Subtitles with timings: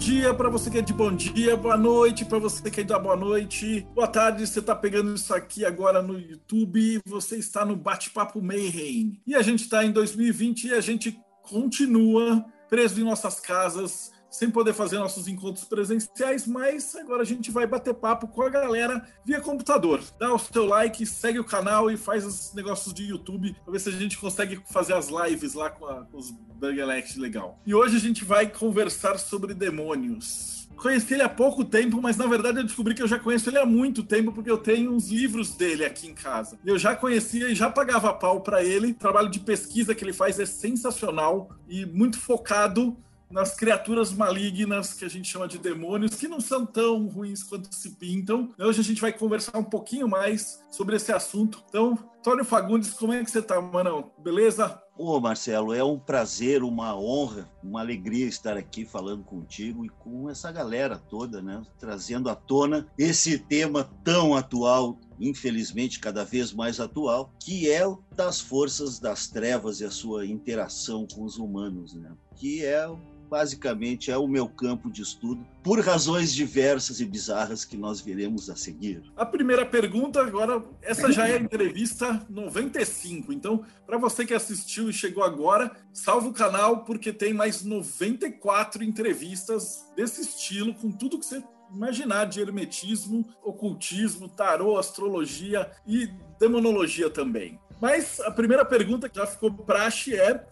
[0.00, 2.98] dia para você que é de bom dia, boa noite para você que é da
[2.98, 4.46] boa noite, boa tarde.
[4.46, 9.20] Você está pegando isso aqui agora no YouTube, você está no Bate-Papo Mayhem.
[9.26, 14.50] E a gente está em 2020 e a gente continua preso em nossas casas, sem
[14.50, 19.04] poder fazer nossos encontros presenciais, mas agora a gente vai bater papo com a galera
[19.24, 20.00] via computador.
[20.18, 23.80] Dá o seu like, segue o canal e faz os negócios de YouTube para ver
[23.80, 27.58] se a gente consegue fazer as lives lá com, a, com os Burgerlex legal.
[27.66, 30.60] E hoje a gente vai conversar sobre demônios.
[30.76, 33.58] Conheci ele há pouco tempo, mas na verdade eu descobri que eu já conheço ele
[33.58, 36.58] há muito tempo, porque eu tenho uns livros dele aqui em casa.
[36.64, 38.92] Eu já conhecia e já pagava pau para ele.
[38.92, 42.96] O trabalho de pesquisa que ele faz é sensacional e muito focado
[43.30, 47.72] nas criaturas malignas que a gente chama de demônios, que não são tão ruins quanto
[47.74, 48.52] se pintam.
[48.58, 51.62] Hoje a gente vai conversar um pouquinho mais sobre esse assunto.
[51.68, 54.10] Então, Tônio Fagundes, como é que você tá, mano?
[54.18, 54.82] Beleza?
[55.02, 60.28] Ô, Marcelo, é um prazer, uma honra, uma alegria estar aqui falando contigo e com
[60.28, 61.62] essa galera toda, né?
[61.78, 68.02] Trazendo à tona esse tema tão atual, infelizmente cada vez mais atual, que é o
[68.14, 72.12] das forças das trevas e a sua interação com os humanos, né?
[72.36, 72.86] Que é
[73.30, 78.50] basicamente é o meu campo de estudo, por razões diversas e bizarras que nós veremos
[78.50, 79.02] a seguir.
[79.16, 83.32] A primeira pergunta, agora, essa já é a entrevista 95.
[83.32, 88.82] Então, para você que assistiu e chegou agora, salva o canal, porque tem mais 94
[88.82, 91.42] entrevistas desse estilo, com tudo que você
[91.72, 96.08] imaginar de hermetismo, ocultismo, tarô, astrologia e
[96.38, 97.60] demonologia também.
[97.80, 100.44] Mas a primeira pergunta que já ficou praxe é: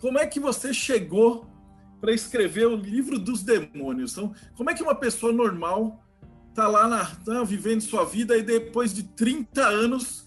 [0.00, 1.51] como é que você chegou
[2.02, 4.12] para escrever o livro dos demônios.
[4.12, 6.04] Então, como é que uma pessoa normal
[6.52, 10.26] tá lá na, tá vivendo sua vida e depois de 30 anos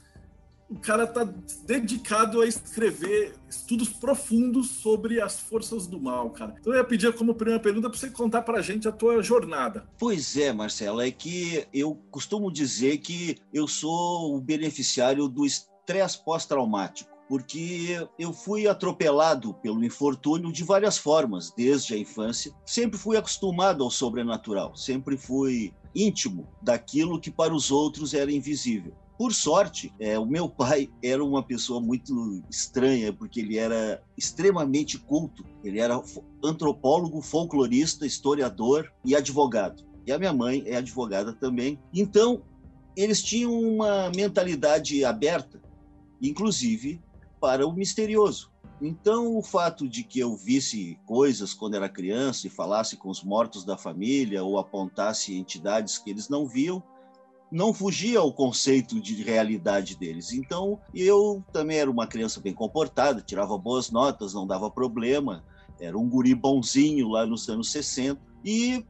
[0.69, 1.27] o cara tá
[1.67, 6.55] dedicado a escrever estudos profundos sobre as forças do mal, cara.
[6.59, 9.21] Então eu ia pedir como primeira pergunta para você contar para a gente a tua
[9.21, 9.85] jornada.
[9.99, 16.23] Pois é, Marcelo, é que eu costumo dizer que eu sou o beneficiário do estresse
[16.23, 22.53] pós-traumático porque eu fui atropelado pelo infortúnio de várias formas, desde a infância.
[22.65, 28.93] Sempre fui acostumado ao sobrenatural, sempre fui íntimo daquilo que para os outros era invisível.
[29.17, 34.97] Por sorte, é, o meu pai era uma pessoa muito estranha, porque ele era extremamente
[34.99, 35.45] culto.
[35.63, 36.01] Ele era
[36.43, 39.85] antropólogo, folclorista, historiador e advogado.
[40.05, 41.79] E a minha mãe é advogada também.
[41.93, 42.43] Então,
[42.95, 45.61] eles tinham uma mentalidade aberta,
[46.21, 47.01] inclusive
[47.45, 48.49] para o misterioso.
[48.81, 53.23] Então, o fato de que eu visse coisas quando era criança e falasse com os
[53.23, 56.81] mortos da família ou apontasse entidades que eles não viam,
[57.51, 60.33] não fugia ao conceito de realidade deles.
[60.33, 65.43] Então, eu também era uma criança bem comportada, tirava boas notas, não dava problema,
[65.79, 68.19] era um guri bonzinho lá nos anos 60.
[68.43, 68.83] E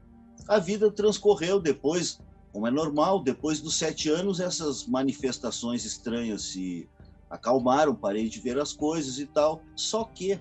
[0.48, 2.18] a vida transcorreu depois,
[2.54, 6.88] como é normal, depois dos sete anos, essas manifestações estranhas se
[7.30, 9.62] acalmaram, parei de ver as coisas e tal.
[9.74, 10.38] Só que,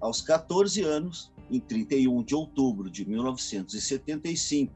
[0.00, 4.72] aos 14 anos, em 31 de outubro de 1975,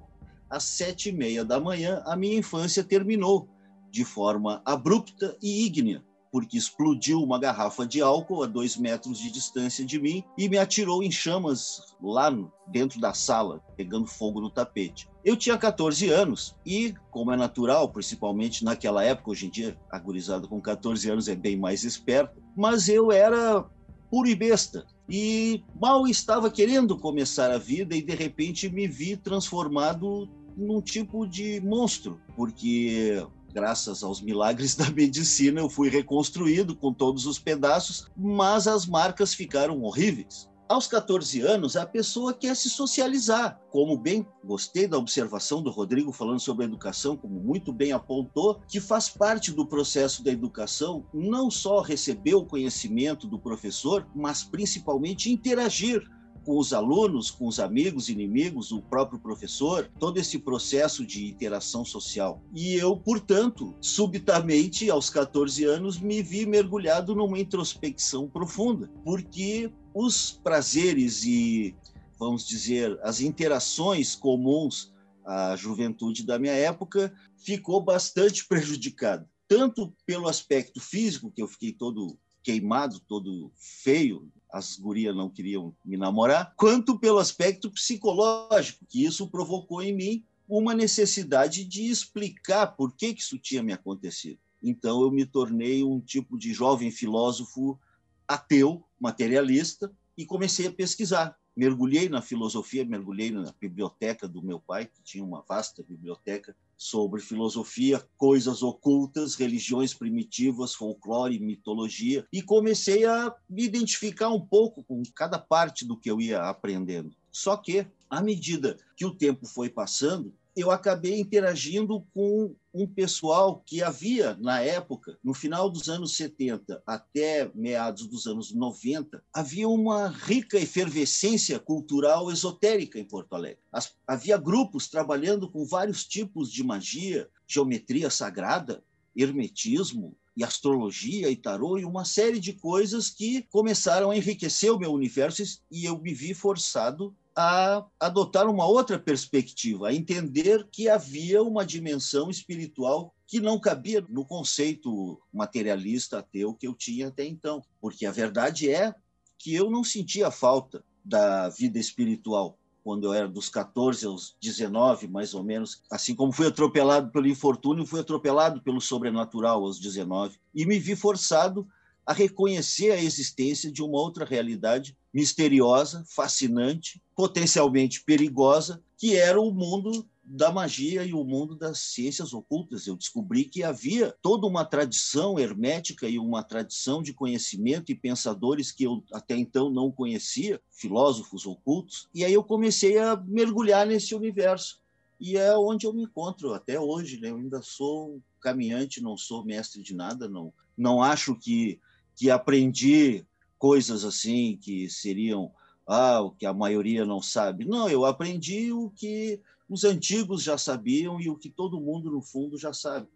[0.50, 3.48] às sete e meia da manhã, a minha infância terminou
[3.90, 9.30] de forma abrupta e ígnea porque explodiu uma garrafa de álcool a dois metros de
[9.30, 12.30] distância de mim e me atirou em chamas lá
[12.66, 15.08] dentro da sala, pegando fogo no tapete.
[15.28, 19.98] Eu tinha 14 anos e, como é natural, principalmente naquela época, hoje em dia a
[19.98, 23.62] gurizada com 14 anos é bem mais esperta, mas eu era
[24.10, 24.86] puro e besta.
[25.06, 31.26] E mal estava querendo começar a vida e de repente me vi transformado num tipo
[31.26, 33.22] de monstro, porque
[33.52, 39.34] graças aos milagres da medicina, eu fui reconstruído com todos os pedaços, mas as marcas
[39.34, 40.48] ficaram horríveis.
[40.68, 43.58] Aos 14 anos, a pessoa quer se socializar.
[43.70, 48.60] Como bem gostei da observação do Rodrigo falando sobre a educação, como muito bem apontou,
[48.68, 54.44] que faz parte do processo da educação não só receber o conhecimento do professor, mas
[54.44, 56.06] principalmente interagir
[56.48, 61.84] com os alunos, com os amigos, inimigos, o próprio professor, todo esse processo de interação
[61.84, 62.42] social.
[62.54, 70.40] E eu, portanto, subitamente, aos 14 anos, me vi mergulhado numa introspecção profunda, porque os
[70.42, 71.76] prazeres e,
[72.18, 74.90] vamos dizer, as interações comuns
[75.26, 79.28] à juventude da minha época ficou bastante prejudicada.
[79.46, 85.74] tanto pelo aspecto físico, que eu fiquei todo queimado, todo feio, as gurias não queriam
[85.84, 92.68] me namorar, quanto pelo aspecto psicológico, que isso provocou em mim uma necessidade de explicar
[92.68, 94.38] por que, que isso tinha me acontecido.
[94.62, 97.78] Então eu me tornei um tipo de jovem filósofo
[98.26, 101.38] ateu, materialista, e comecei a pesquisar.
[101.56, 107.20] Mergulhei na filosofia, mergulhei na biblioteca do meu pai, que tinha uma vasta biblioteca sobre
[107.20, 115.02] filosofia, coisas ocultas, religiões primitivas, folclore, mitologia, e comecei a me identificar um pouco com
[115.12, 117.10] cada parte do que eu ia aprendendo.
[117.32, 123.62] Só que, à medida que o tempo foi passando, eu acabei interagindo com um pessoal
[123.64, 129.68] que havia, na época, no final dos anos 70 até meados dos anos 90, havia
[129.68, 133.58] uma rica efervescência cultural esotérica em Porto Alegre.
[133.72, 138.82] As, havia grupos trabalhando com vários tipos de magia, geometria sagrada,
[139.16, 144.78] hermetismo, e astrologia e tarô e uma série de coisas que começaram a enriquecer o
[144.78, 150.88] meu universo e eu me vi forçado a adotar uma outra perspectiva, a entender que
[150.88, 157.24] havia uma dimensão espiritual que não cabia no conceito materialista ateu que eu tinha até
[157.24, 157.62] então.
[157.80, 158.92] Porque a verdade é
[159.38, 165.06] que eu não sentia falta da vida espiritual quando eu era dos 14 aos 19,
[165.06, 165.80] mais ou menos.
[165.92, 170.96] Assim como fui atropelado pelo infortúnio, fui atropelado pelo sobrenatural aos 19 e me vi
[170.96, 171.68] forçado
[172.08, 179.52] a reconhecer a existência de uma outra realidade misteriosa, fascinante, potencialmente perigosa, que era o
[179.52, 182.86] mundo da magia e o mundo das ciências ocultas.
[182.86, 188.72] Eu descobri que havia toda uma tradição hermética e uma tradição de conhecimento e pensadores
[188.72, 194.14] que eu até então não conhecia, filósofos ocultos, e aí eu comecei a mergulhar nesse
[194.14, 194.80] universo.
[195.20, 197.20] E é onde eu me encontro até hoje.
[197.20, 197.28] Né?
[197.28, 201.78] Eu ainda sou caminhante, não sou mestre de nada, não, não acho que
[202.18, 203.24] que aprendi
[203.56, 205.52] coisas assim que seriam
[205.86, 207.64] ah, o que a maioria não sabe.
[207.64, 212.20] Não, eu aprendi o que os antigos já sabiam e o que todo mundo, no
[212.20, 213.06] fundo, já sabe,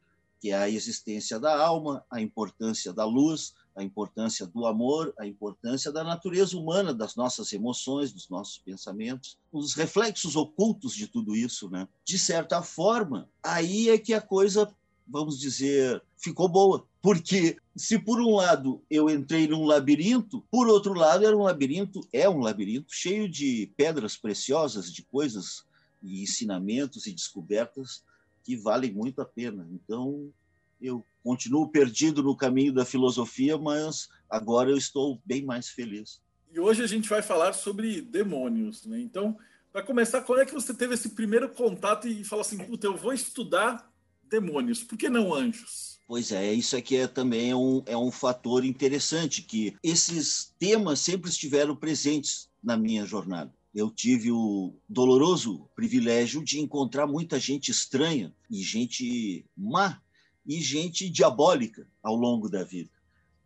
[0.40, 5.26] que é a existência da alma, a importância da luz, a importância do amor, a
[5.26, 11.34] importância da natureza humana, das nossas emoções, dos nossos pensamentos, os reflexos ocultos de tudo
[11.34, 11.88] isso, né?
[12.04, 14.72] De certa forma, aí é que a coisa,
[15.08, 20.94] vamos dizer, ficou boa, porque se por um lado eu entrei num labirinto, por outro
[20.94, 25.64] lado era um labirinto, é um labirinto cheio de pedras preciosas, de coisas
[26.00, 28.04] e ensinamentos e descobertas
[28.44, 29.66] que valem muito a pena.
[29.72, 30.32] Então
[30.80, 36.20] eu continuo perdido no caminho da filosofia, mas agora eu estou bem mais feliz.
[36.52, 39.00] E hoje a gente vai falar sobre demônios, né?
[39.00, 39.38] Então,
[39.72, 42.96] para começar, quando é que você teve esse primeiro contato e falou assim, puta, eu
[42.96, 43.90] vou estudar
[44.22, 45.98] demônios, por que não anjos?
[46.12, 51.00] Pois é, isso aqui é também é um, é um fator interessante, que esses temas
[51.00, 53.50] sempre estiveram presentes na minha jornada.
[53.74, 60.02] Eu tive o doloroso privilégio de encontrar muita gente estranha e gente má
[60.46, 62.90] e gente diabólica ao longo da vida,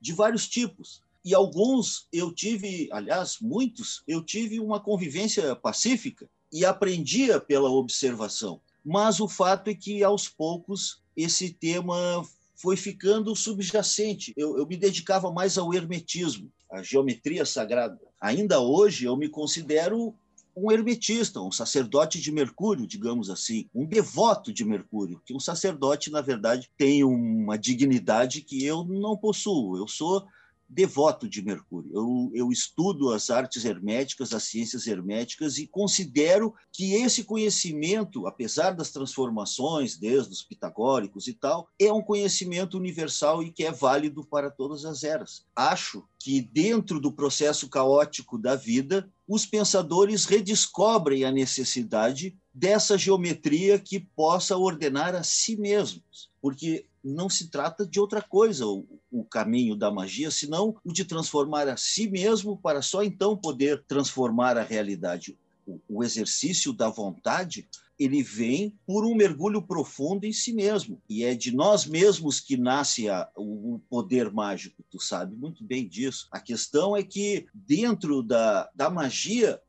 [0.01, 1.01] de vários tipos.
[1.25, 8.61] E alguns eu tive, aliás, muitos, eu tive uma convivência pacífica e aprendia pela observação.
[8.85, 14.33] Mas o fato é que, aos poucos, esse tema foi ficando subjacente.
[14.37, 17.99] Eu, eu me dedicava mais ao hermetismo, à geometria sagrada.
[18.21, 20.15] Ainda hoje eu me considero
[20.57, 26.11] um hermetista, um sacerdote de Mercúrio, digamos assim, um devoto de Mercúrio, que um sacerdote,
[26.11, 29.77] na verdade, tem uma dignidade que eu não possuo.
[29.77, 30.27] Eu sou
[30.69, 31.91] devoto de Mercúrio.
[31.95, 38.73] Eu, eu estudo as artes herméticas, as ciências herméticas e considero que esse conhecimento, apesar
[38.73, 44.25] das transformações, desde os pitagóricos e tal, é um conhecimento universal e que é válido
[44.25, 45.47] para todas as eras.
[45.55, 53.79] Acho que dentro do processo caótico da vida, os pensadores redescobrem a necessidade dessa geometria
[53.79, 59.25] que possa ordenar a si mesmos, porque não se trata de outra coisa o, o,
[59.25, 64.57] caminho da magia, senão o de transformar a si mesmo para só então poder transformar
[64.57, 65.39] a realidade.
[65.67, 71.01] O, o exercício da vontade ele vem por um mergulho profundo em si mesmo.
[71.09, 75.89] E é de nós mesmos que nasce a, o poder mágico, tu sabe muito bem
[75.89, 76.29] disso.
[76.31, 79.61] A questão é que, dentro da, da magia,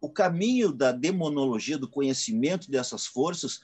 [0.00, 3.60] o caminho da demonologia, do conhecimento dessas forças,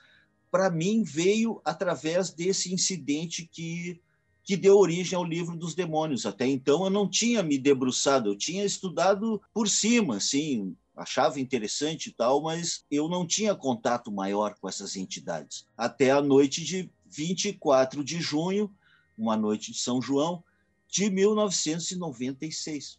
[0.50, 4.00] para mim, veio através desse incidente que,
[4.42, 6.26] que deu origem ao livro dos demônios.
[6.26, 12.08] Até então, eu não tinha me debruçado, eu tinha estudado por cima, assim, achava interessante
[12.08, 15.66] e tal, mas eu não tinha contato maior com essas entidades.
[15.76, 18.74] Até a noite de 24 de junho,
[19.16, 20.42] uma noite de São João
[20.88, 22.98] de 1996,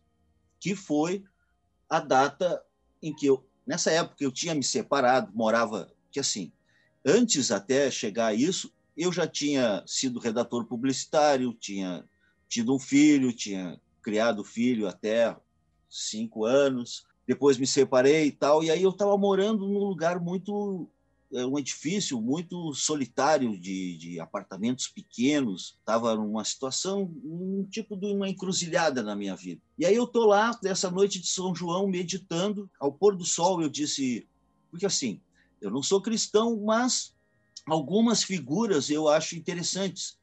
[0.59, 1.23] que foi
[1.89, 2.63] a data
[3.01, 6.51] em que eu, nessa época, eu tinha me separado, morava, que assim,
[7.05, 12.03] antes até chegar a isso, eu já tinha sido redator publicitário, tinha
[12.47, 15.35] tido um filho, tinha criado filho até
[15.89, 20.89] cinco anos, depois me separei e tal, e aí eu estava morando num lugar muito
[21.33, 28.07] é, um edifício muito solitário de, de apartamentos pequenos, estava numa situação, um tipo de
[28.07, 29.61] uma encruzilhada na minha vida.
[29.77, 33.61] E aí eu tô lá nessa noite de São João meditando, ao pôr do sol
[33.61, 34.27] eu disse,
[34.69, 35.21] porque assim,
[35.61, 37.13] eu não sou cristão, mas
[37.67, 40.17] algumas figuras eu acho interessantes.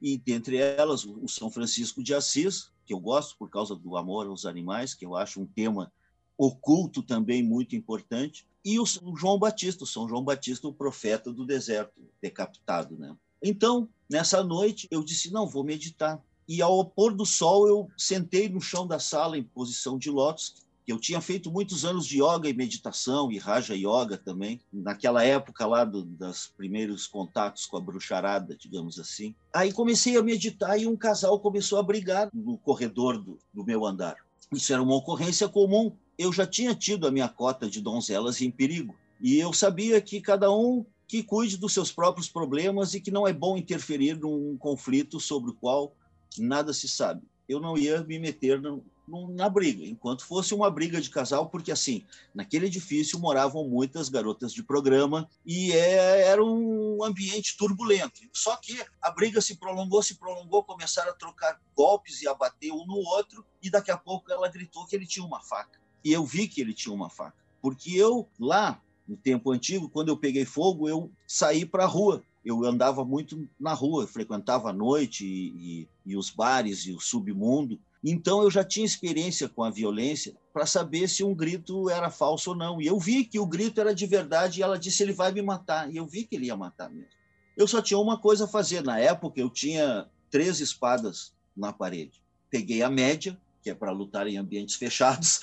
[0.00, 4.26] E dentre elas, o São Francisco de Assis, que eu gosto por causa do amor
[4.26, 5.92] aos animais, que eu acho um tema
[6.36, 8.84] oculto também muito importante, e o
[9.16, 12.96] João Batista, o São João Batista, o profeta do deserto, decapitado.
[12.96, 13.16] Né?
[13.42, 16.22] Então, nessa noite, eu disse: não, vou meditar.
[16.46, 20.66] E ao pôr do sol, eu sentei no chão da sala em posição de lótus,
[20.88, 25.66] eu tinha feito muitos anos de yoga e meditação e raja yoga também, naquela época
[25.66, 29.34] lá do, dos primeiros contatos com a bruxarada, digamos assim.
[29.52, 33.84] Aí comecei a meditar e um casal começou a brigar no corredor do, do meu
[33.84, 34.16] andar.
[34.50, 35.92] Isso era uma ocorrência comum.
[36.16, 40.20] Eu já tinha tido a minha cota de donzelas em perigo e eu sabia que
[40.20, 44.56] cada um que cuide dos seus próprios problemas e que não é bom interferir num
[44.58, 45.94] conflito sobre o qual
[46.38, 47.22] nada se sabe.
[47.48, 48.84] Eu não ia me meter no,
[49.30, 54.52] na briga, enquanto fosse uma briga de casal, porque assim, naquele edifício moravam muitas garotas
[54.52, 58.20] de programa e é, era um ambiente turbulento.
[58.32, 62.72] Só que a briga se prolongou, se prolongou, começaram a trocar golpes e a bater
[62.72, 65.80] um no outro, e daqui a pouco ela gritou que ele tinha uma faca.
[66.04, 70.08] E eu vi que ele tinha uma faca, porque eu lá no tempo antigo, quando
[70.08, 74.72] eu peguei fogo, eu saí para a rua eu andava muito na rua, frequentava a
[74.72, 79.64] noite e, e, e, os bares e o submundo, então eu já tinha experiência com
[79.64, 82.80] a violência para saber se um grito era falso ou não.
[82.80, 85.42] E eu vi que o grito era de verdade e ela disse: ele vai me
[85.42, 85.92] matar.
[85.92, 87.10] E eu vi que ele ia matar mesmo.
[87.56, 88.82] Eu só tinha uma coisa a fazer.
[88.84, 92.22] Na época eu tinha três espadas na parede.
[92.50, 95.40] Peguei a média, que é para lutar em ambientes fechados,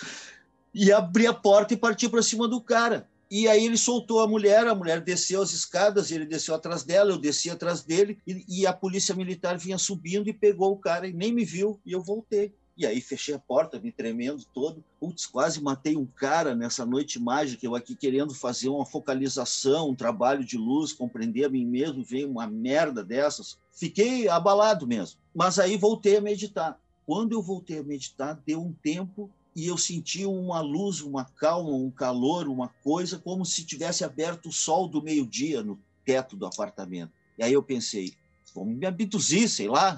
[0.74, 3.08] e abri a porta e parti para cima do cara.
[3.30, 7.12] E aí ele soltou a mulher, a mulher desceu as escadas, ele desceu atrás dela,
[7.12, 11.08] eu desci atrás dele, e, e, a polícia militar vinha subindo e pegou o cara
[11.08, 12.54] e nem me viu, e eu voltei.
[12.78, 14.84] E aí fechei a porta, me tremendo todo.
[15.00, 19.96] Putz, quase matei um cara nessa noite mágica, eu aqui querendo fazer uma focalização, um
[19.96, 23.58] trabalho de luz, compreender a mim mesmo, veio uma merda dessas.
[23.72, 25.18] Fiquei abalado mesmo.
[25.34, 26.78] Mas aí voltei a meditar.
[27.06, 31.72] Quando eu voltei a meditar, deu um tempo e eu senti uma luz, uma calma,
[31.72, 36.46] um calor, uma coisa como se tivesse aberto o sol do meio-dia no teto do
[36.46, 37.14] apartamento.
[37.38, 38.14] E aí eu pensei,
[38.54, 39.96] vão me abduzir, sei lá,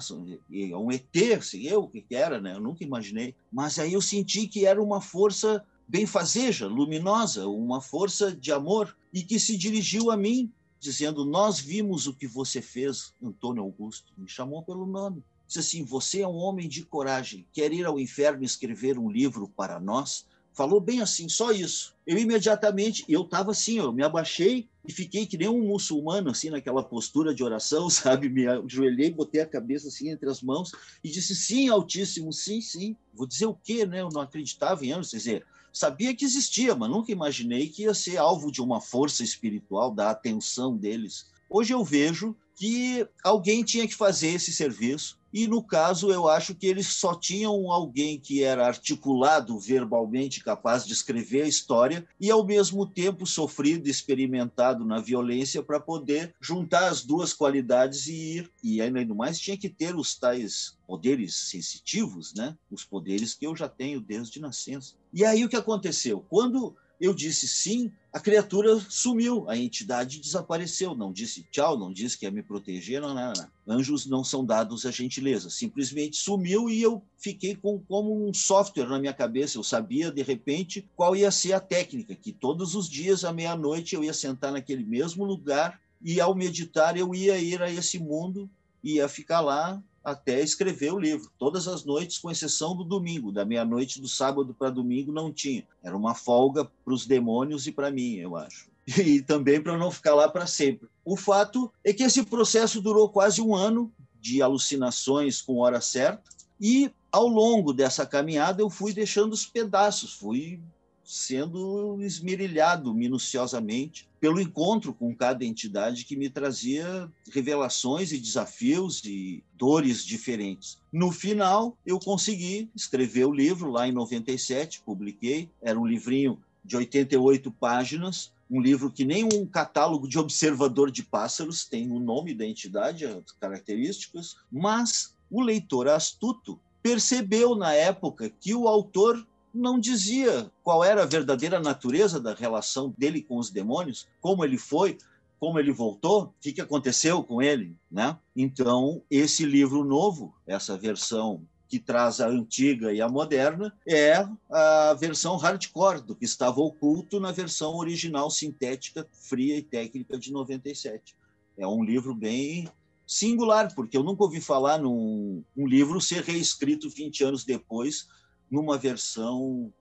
[0.52, 2.54] é um ET, sei eu o que era, né?
[2.54, 3.34] Eu nunca imaginei.
[3.52, 9.22] Mas aí eu senti que era uma força benfazeja, luminosa, uma força de amor e
[9.22, 14.12] que se dirigiu a mim dizendo: "Nós vimos o que você fez, Antônio Augusto".
[14.16, 15.24] Me chamou pelo nome.
[15.48, 19.48] Disse assim: Você é um homem de coragem, quer ir ao inferno escrever um livro
[19.48, 20.26] para nós?
[20.52, 21.94] Falou bem assim, só isso.
[22.04, 26.50] Eu imediatamente, eu estava assim, eu me abaixei e fiquei que nem um muçulmano, assim,
[26.50, 28.28] naquela postura de oração, sabe?
[28.28, 32.96] Me ajoelhei, botei a cabeça assim entre as mãos e disse: Sim, Altíssimo, sim, sim.
[33.14, 34.00] Vou dizer o quê, né?
[34.02, 37.94] Eu não acreditava em anos, quer dizer, sabia que existia, mas nunca imaginei que ia
[37.94, 41.26] ser alvo de uma força espiritual, da atenção deles.
[41.48, 45.17] Hoje eu vejo que alguém tinha que fazer esse serviço.
[45.32, 50.86] E no caso, eu acho que eles só tinham alguém que era articulado verbalmente, capaz
[50.86, 56.88] de escrever a história e ao mesmo tempo sofrido, experimentado na violência para poder juntar
[56.88, 58.50] as duas qualidades e ir.
[58.62, 62.56] E ainda mais tinha que ter os tais poderes sensitivos, né?
[62.70, 64.94] Os poderes que eu já tenho desde nascença.
[65.12, 66.24] E aí o que aconteceu?
[66.28, 72.18] Quando eu disse sim, a criatura sumiu, a entidade desapareceu, não disse tchau, não disse
[72.18, 73.76] que ia me proteger, não, não, não.
[73.76, 78.88] Anjos não são dados a gentileza, simplesmente sumiu e eu fiquei com como um software
[78.88, 79.58] na minha cabeça.
[79.58, 83.94] Eu sabia de repente qual ia ser a técnica, que todos os dias à meia-noite
[83.94, 88.50] eu ia sentar naquele mesmo lugar e ao meditar eu ia ir a esse mundo,
[88.82, 91.30] ia ficar lá até escrever o livro.
[91.38, 95.66] Todas as noites, com exceção do domingo, da meia-noite do sábado para domingo não tinha.
[95.82, 98.68] Era uma folga para os demônios e para mim, eu acho.
[98.98, 100.88] E também para não ficar lá para sempre.
[101.04, 106.30] O fato é que esse processo durou quase um ano de alucinações com hora certa
[106.60, 110.60] e ao longo dessa caminhada eu fui deixando os pedaços, fui
[111.08, 119.42] sendo esmerilhado minuciosamente pelo encontro com cada entidade que me trazia revelações e desafios e
[119.56, 120.78] dores diferentes.
[120.92, 126.76] No final, eu consegui escrever o livro lá em 97, publiquei, era um livrinho de
[126.76, 132.34] 88 páginas, um livro que nem um catálogo de observador de pássaros tem o nome
[132.34, 139.78] da entidade, as características, mas o leitor astuto percebeu na época que o autor não
[139.78, 144.98] dizia qual era a verdadeira natureza da relação dele com os demônios, como ele foi,
[145.38, 148.16] como ele voltou, o que, aconteceu com ele, né?
[148.34, 154.94] Então, esse livro novo, essa versão que traz a antiga e a moderna, é a
[154.94, 161.14] versão hardcore do que estava oculto na versão original sintética, fria e técnica de 97.
[161.58, 162.68] É um livro bem
[163.06, 168.08] singular, porque eu nunca ouvi falar num um livro ser reescrito 20 anos depois
[168.50, 169.72] numa versão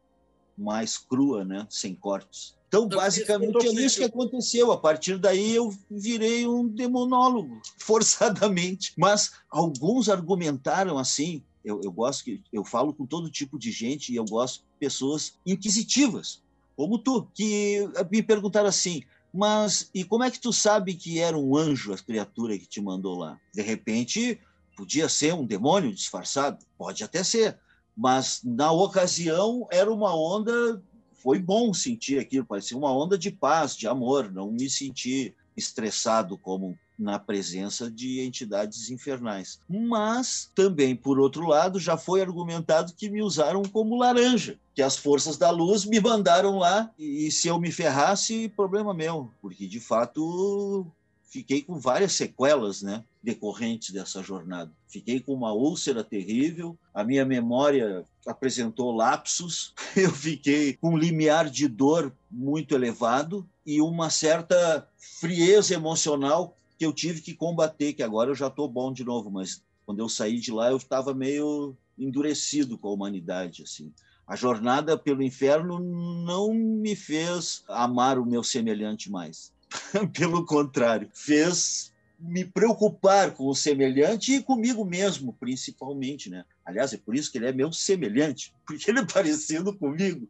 [0.58, 2.58] mais crua, né, sem cortes.
[2.68, 4.72] Então, basicamente, é isso que aconteceu.
[4.72, 8.94] A partir daí, eu virei um demonólogo, forçadamente.
[8.98, 11.44] Mas alguns argumentaram assim.
[11.64, 14.66] Eu, eu gosto que eu falo com todo tipo de gente e eu gosto de
[14.80, 16.42] pessoas inquisitivas,
[16.78, 21.38] como tu, que me perguntaram assim: mas e como é que tu sabe que era
[21.38, 23.40] um anjo a criatura que te mandou lá?
[23.54, 24.40] De repente,
[24.76, 26.66] podia ser um demônio disfarçado?
[26.78, 27.60] Pode até ser.
[27.98, 30.80] Mas na ocasião era uma onda,
[31.14, 36.38] foi bom sentir aquilo, parecia uma onda de paz, de amor, não me senti estressado
[36.38, 39.60] como na presença de entidades infernais.
[39.70, 44.98] Mas também, por outro lado, já foi argumentado que me usaram como laranja, que as
[44.98, 49.80] forças da luz me mandaram lá e se eu me ferrasse, problema meu, porque de
[49.80, 50.88] fato
[51.28, 54.72] fiquei com várias sequelas, né, decorrentes dessa jornada.
[54.88, 61.50] Fiquei com uma úlcera terrível, a minha memória apresentou lapsos, eu fiquei com um limiar
[61.50, 68.04] de dor muito elevado e uma certa frieza emocional que eu tive que combater, que
[68.04, 71.14] agora eu já estou bom de novo, mas quando eu saí de lá eu estava
[71.14, 73.92] meio endurecido com a humanidade, assim.
[74.26, 79.54] A jornada pelo inferno não me fez amar o meu semelhante mais.
[80.14, 86.46] Pelo contrário, fez me preocupar com o semelhante e comigo mesmo, principalmente, né?
[86.66, 90.28] Aliás, é por isso que ele é meu semelhante, porque ele é parecido comigo.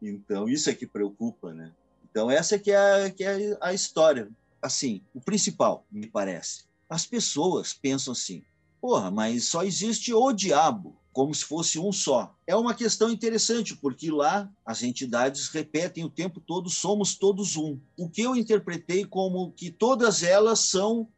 [0.00, 1.72] Então, isso é que preocupa, né?
[2.10, 4.28] Então, essa é que é, a, que é a história.
[4.60, 6.64] Assim, o principal, me parece.
[6.90, 8.42] As pessoas pensam assim,
[8.80, 12.32] porra, mas só existe o diabo como se fosse um só.
[12.46, 17.76] É uma questão interessante, porque lá as entidades repetem o tempo todo: somos todos um.
[17.96, 21.08] O que eu interpretei como que todas elas são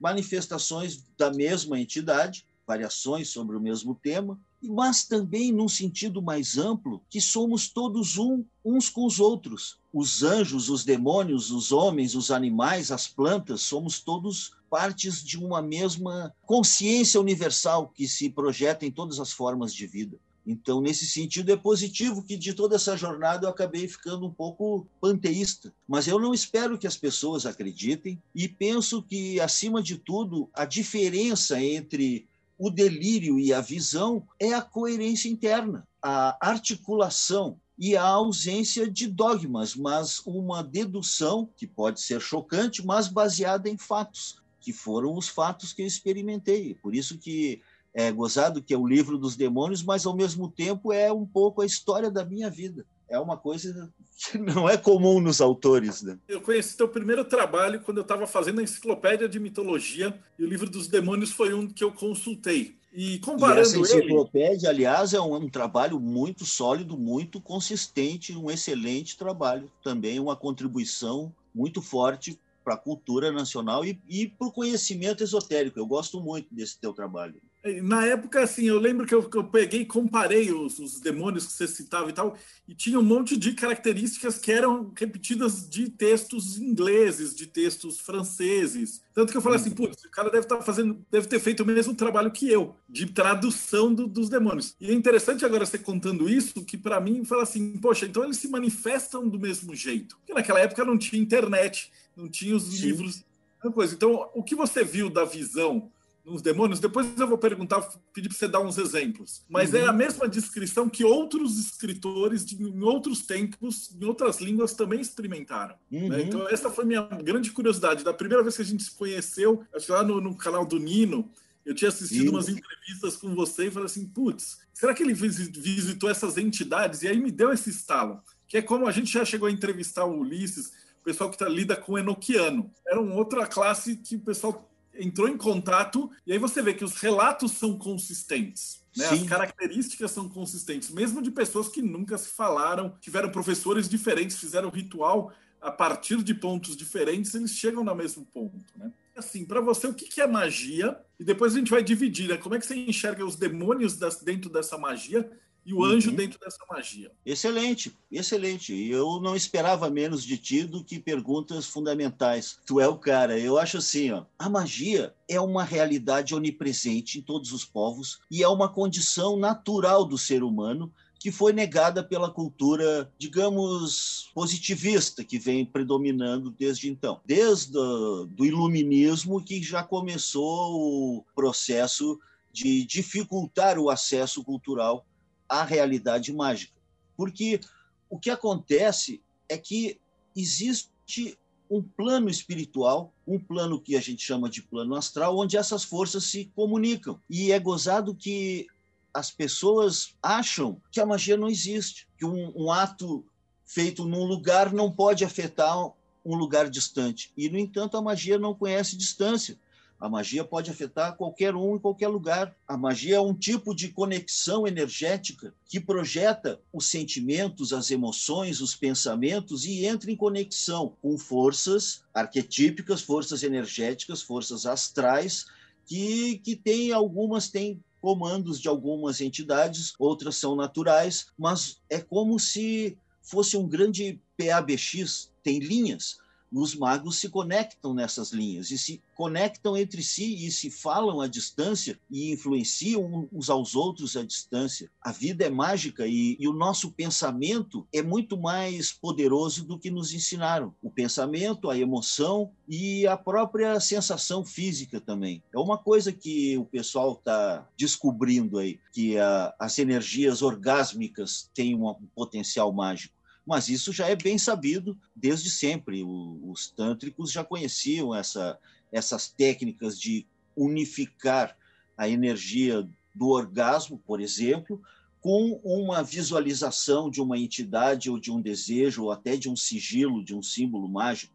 [0.00, 7.02] manifestações da mesma entidade, variações sobre o mesmo tema, mas também num sentido mais amplo,
[7.08, 9.78] que somos todos um uns com os outros.
[9.92, 15.62] Os anjos, os demônios, os homens, os animais, as plantas, somos todos partes de uma
[15.62, 20.18] mesma consciência universal que se projeta em todas as formas de vida.
[20.46, 24.86] Então, nesse sentido, é positivo que de toda essa jornada eu acabei ficando um pouco
[25.00, 25.72] panteísta.
[25.88, 30.64] Mas eu não espero que as pessoas acreditem e penso que, acima de tudo, a
[30.66, 32.26] diferença entre
[32.58, 39.06] o delírio e a visão é a coerência interna, a articulação e a ausência de
[39.06, 45.28] dogmas, mas uma dedução que pode ser chocante, mas baseada em fatos que foram os
[45.28, 46.74] fatos que eu experimentei.
[46.74, 47.60] Por isso que
[47.92, 51.60] é gozado que é o livro dos demônios, mas ao mesmo tempo é um pouco
[51.60, 52.86] a história da minha vida.
[53.08, 56.02] É uma coisa que não é comum nos autores.
[56.02, 56.18] Né?
[56.28, 60.48] Eu conheci teu primeiro trabalho quando eu estava fazendo a enciclopédia de mitologia e o
[60.48, 62.76] livro dos demônios foi um que eu consultei.
[62.92, 64.76] E comparando e essa enciclopédia, ele...
[64.86, 69.70] aliás, é um, um, trabalho muito sólido, muito consistente, um excelente trabalho.
[69.82, 75.78] Também uma contribuição muito forte para a cultura nacional e, e para o conhecimento esotérico.
[75.78, 77.34] Eu gosto muito desse teu trabalho.
[77.82, 81.46] Na época, assim, eu lembro que eu, que eu peguei e comparei os, os, demônios
[81.46, 82.36] que você citava e tal,
[82.68, 89.00] e tinha um monte de características que eram repetidas de textos ingleses, de textos franceses.
[89.14, 89.76] Tanto que eu falei assim, uhum.
[89.76, 92.76] putz, o cara deve estar tá fazendo, deve ter feito o mesmo trabalho que eu,
[92.86, 94.76] de tradução do, dos demônios.
[94.78, 98.36] E é interessante agora você contando isso, que para mim fala assim, poxa, então eles
[98.36, 100.18] se manifestam do mesmo jeito.
[100.18, 102.88] Porque naquela época não tinha internet, não tinha os Sim.
[102.88, 103.24] livros.
[103.72, 103.94] Coisa.
[103.94, 105.90] Então, o que você viu da visão
[106.24, 107.82] nos demônios, depois eu vou perguntar,
[108.12, 109.42] pedir para você dar uns exemplos.
[109.48, 109.80] Mas uhum.
[109.80, 115.00] é a mesma descrição que outros escritores de, em outros tempos, em outras línguas, também
[115.00, 115.74] experimentaram.
[115.90, 116.00] Né?
[116.00, 116.08] Uhum.
[116.08, 116.22] Né?
[116.22, 118.02] Então, essa foi minha grande curiosidade.
[118.02, 120.78] Da primeira vez que a gente se conheceu, acho que lá no, no canal do
[120.78, 121.30] Nino,
[121.64, 126.10] eu tinha assistido umas entrevistas com você e falei assim, putz, será que ele visitou
[126.10, 127.02] essas entidades?
[127.02, 128.20] E aí me deu esse estalo.
[128.46, 131.48] que é como a gente já chegou a entrevistar o Ulisses, o pessoal que tá,
[131.48, 132.70] lida com enoquiano.
[132.86, 136.84] Era uma outra classe que o pessoal entrou em contato, e aí você vê que
[136.84, 138.82] os relatos são consistentes.
[138.96, 139.06] Né?
[139.06, 144.70] As características são consistentes, mesmo de pessoas que nunca se falaram, tiveram professores diferentes, fizeram
[144.70, 148.64] ritual a partir de pontos diferentes, eles chegam no mesmo ponto.
[148.76, 148.92] Né?
[149.16, 150.98] Assim, para você, o que é magia?
[151.18, 152.36] E depois a gente vai dividir, né?
[152.36, 155.30] Como é que você enxerga os demônios dentro dessa magia
[155.64, 156.16] e o anjo uhum.
[156.16, 157.10] dentro dessa magia.
[157.24, 158.74] Excelente, excelente.
[158.74, 162.58] E eu não esperava menos de ti do que perguntas fundamentais.
[162.66, 163.38] Tu é o cara.
[163.38, 168.42] Eu acho assim, ó, a magia é uma realidade onipresente em todos os povos e
[168.42, 170.92] é uma condição natural do ser humano
[171.24, 177.18] que foi negada pela cultura, digamos, positivista que vem predominando desde então.
[177.24, 182.20] Desde o iluminismo que já começou o processo
[182.52, 185.06] de dificultar o acesso cultural
[185.48, 186.74] a realidade mágica.
[187.16, 187.60] Porque
[188.08, 190.00] o que acontece é que
[190.36, 191.38] existe
[191.70, 196.24] um plano espiritual, um plano que a gente chama de plano astral, onde essas forças
[196.24, 197.18] se comunicam.
[197.28, 198.66] E é gozado que
[199.12, 203.24] as pessoas acham que a magia não existe, que um, um ato
[203.64, 205.76] feito num lugar não pode afetar
[206.24, 207.32] um lugar distante.
[207.36, 209.58] E, no entanto, a magia não conhece distância.
[209.98, 212.54] A magia pode afetar qualquer um em qualquer lugar.
[212.66, 218.74] A magia é um tipo de conexão energética que projeta os sentimentos, as emoções, os
[218.74, 225.46] pensamentos e entra em conexão com forças arquetípicas, forças energéticas, forças astrais,
[225.86, 232.38] que, que tem algumas têm comandos de algumas entidades, outras são naturais, mas é como
[232.38, 236.18] se fosse um grande PABX, tem linhas
[236.62, 241.26] os magos se conectam nessas linhas e se conectam entre si e se falam à
[241.26, 244.90] distância e influenciam uns aos outros à distância.
[245.00, 249.90] A vida é mágica e, e, o nosso pensamento é muito mais poderoso do que
[249.90, 250.74] nos ensinaram.
[250.82, 255.42] O pensamento, a emoção e a própria sensação física também.
[255.52, 261.74] É uma coisa que o pessoal está descobrindo aí, que a, as energias orgásmicas têm
[261.74, 263.14] um potencial mágico
[263.46, 266.02] mas isso já é bem sabido desde sempre.
[266.02, 268.58] O, os tântricos já conheciam essa,
[268.90, 270.26] essas técnicas de
[270.56, 271.56] unificar
[271.96, 274.82] a energia do orgasmo, por exemplo,
[275.20, 280.24] com uma visualização de uma entidade ou de um desejo ou até de um sigilo,
[280.24, 281.32] de um símbolo mágico.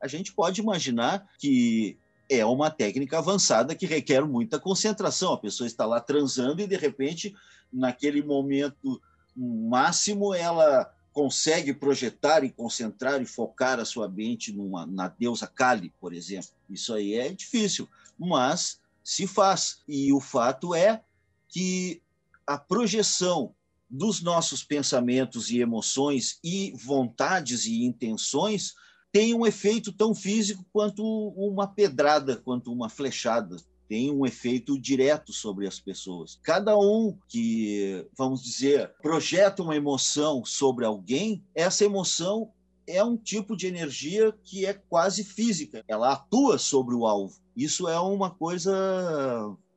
[0.00, 1.96] A gente pode imaginar que
[2.28, 5.32] é uma técnica avançada que requer muita concentração.
[5.32, 7.34] A pessoa está lá transando e, de repente,
[7.72, 9.00] naquele momento
[9.34, 15.92] máximo, ela consegue projetar e concentrar e focar a sua mente numa, na deusa Kali,
[16.00, 16.50] por exemplo.
[16.68, 19.80] Isso aí é difícil, mas se faz.
[19.88, 21.02] E o fato é
[21.48, 22.00] que
[22.46, 23.54] a projeção
[23.88, 28.74] dos nossos pensamentos e emoções e vontades e intenções
[29.10, 33.56] tem um efeito tão físico quanto uma pedrada, quanto uma flechada
[33.90, 36.38] tem um efeito direto sobre as pessoas.
[36.44, 42.52] Cada um que, vamos dizer, projeta uma emoção sobre alguém, essa emoção
[42.86, 45.82] é um tipo de energia que é quase física.
[45.88, 47.40] Ela atua sobre o alvo.
[47.56, 48.72] Isso é uma coisa,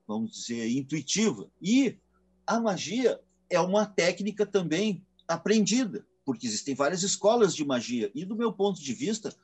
[0.08, 1.50] vamos dizer, intuitiva.
[1.60, 1.98] E
[2.46, 8.36] a magia é uma técnica também aprendida, porque existem várias escolas de magia e, do
[8.36, 9.36] meu ponto de vista,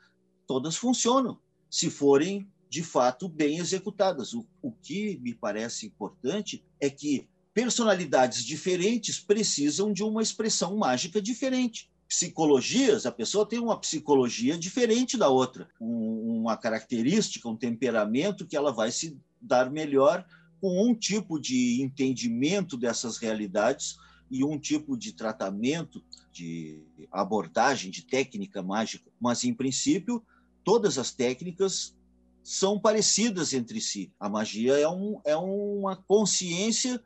[0.45, 1.39] todas funcionam
[1.71, 4.34] se forem de fato bem executadas.
[4.34, 11.21] O, o que me parece importante é que personalidades diferentes precisam de uma expressão mágica
[11.21, 11.89] diferente.
[12.08, 18.55] Psicologias, a pessoa tem uma psicologia diferente da outra, um, uma característica, um temperamento que
[18.55, 20.25] ela vai se dar melhor
[20.62, 23.97] com um tipo de entendimento dessas realidades
[24.29, 29.10] e um tipo de tratamento, de abordagem, de técnica mágica.
[29.19, 30.23] Mas, em princípio,
[30.63, 31.95] todas as técnicas
[32.49, 34.12] são parecidas entre si.
[34.19, 36.99] A magia é, um, é uma consciência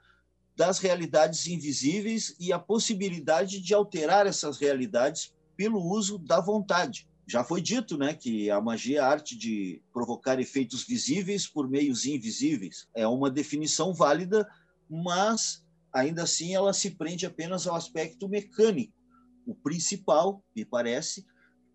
[0.56, 7.10] das realidades invisíveis e a possibilidade de alterar essas realidades pelo uso da vontade.
[7.28, 11.70] Já foi dito né, que a magia é a arte de provocar efeitos visíveis por
[11.70, 12.88] meios invisíveis.
[12.96, 14.50] É uma definição válida,
[14.90, 18.94] mas ainda assim ela se prende apenas ao aspecto mecânico.
[19.46, 21.26] O principal, me parece,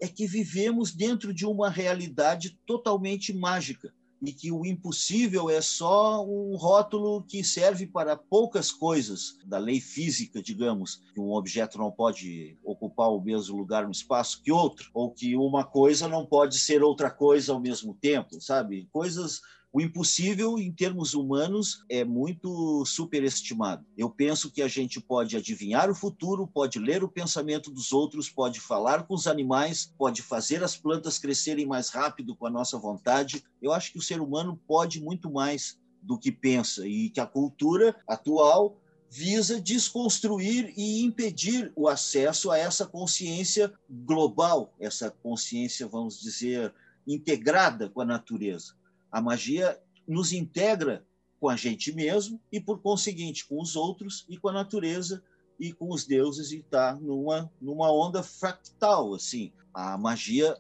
[0.01, 6.25] é que vivemos dentro de uma realidade totalmente mágica e que o impossível é só
[6.27, 11.91] um rótulo que serve para poucas coisas da lei física, digamos, que um objeto não
[11.91, 16.59] pode ocupar o mesmo lugar no espaço que outro, ou que uma coisa não pode
[16.59, 18.89] ser outra coisa ao mesmo tempo, sabe?
[18.93, 23.85] Coisas O impossível, em termos humanos, é muito superestimado.
[23.99, 28.31] Eu penso que a gente pode adivinhar o futuro, pode ler o pensamento dos outros,
[28.31, 32.79] pode falar com os animais, pode fazer as plantas crescerem mais rápido com a nossa
[32.79, 33.45] vontade.
[33.61, 37.27] Eu acho que o ser humano pode muito mais do que pensa e que a
[37.27, 46.19] cultura atual visa desconstruir e impedir o acesso a essa consciência global, essa consciência, vamos
[46.19, 46.75] dizer,
[47.07, 48.75] integrada com a natureza.
[49.11, 51.05] A magia nos integra
[51.41, 55.23] com a gente mesmo e, por conseguinte, com os outros e com a natureza
[55.59, 59.15] e com os deuses e está numa, numa onda fractal.
[59.15, 59.53] Assim.
[59.73, 60.57] A magia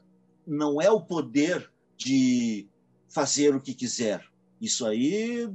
[0.47, 2.69] não é o poder de
[3.09, 4.25] fazer o que quiser.
[4.61, 5.49] Isso aí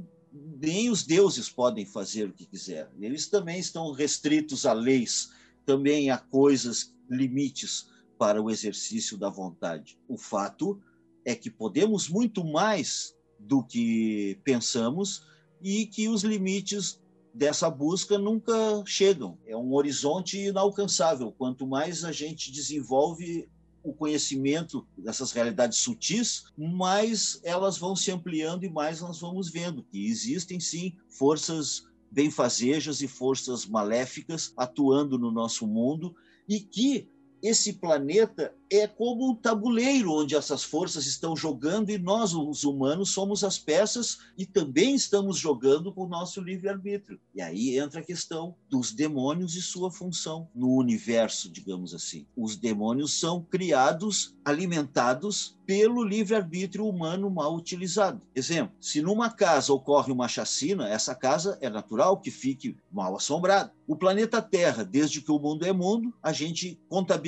[0.60, 2.90] nem os deuses podem fazer o que quiser.
[3.00, 5.30] Eles também estão restritos a leis,
[5.64, 9.98] também a coisas, limites para o exercício da vontade.
[10.08, 10.80] O fato
[11.24, 15.22] é que podemos muito mais do que pensamos
[15.62, 17.00] e que os limites
[17.32, 18.52] dessa busca nunca
[18.86, 19.38] chegam.
[19.46, 21.32] É um horizonte inalcançável.
[21.32, 23.48] Quanto mais a gente desenvolve
[23.82, 29.82] o conhecimento dessas realidades sutis, mais elas vão se ampliando e mais nós vamos vendo
[29.84, 36.14] que existem sim forças benfazejas e forças maléficas atuando no nosso mundo
[36.48, 37.08] e que
[37.44, 43.10] esse planeta é como um tabuleiro onde essas forças estão jogando e nós, os humanos,
[43.10, 47.20] somos as peças e também estamos jogando com o nosso livre-arbítrio.
[47.34, 52.26] E aí entra a questão dos demônios e sua função no universo, digamos assim.
[52.34, 58.20] Os demônios são criados, alimentados pelo livre-arbítrio humano mal utilizado.
[58.34, 63.72] Exemplo, se numa casa ocorre uma chacina, essa casa é natural que fique mal assombrada.
[63.86, 66.80] O planeta Terra, desde que o mundo é mundo, a gente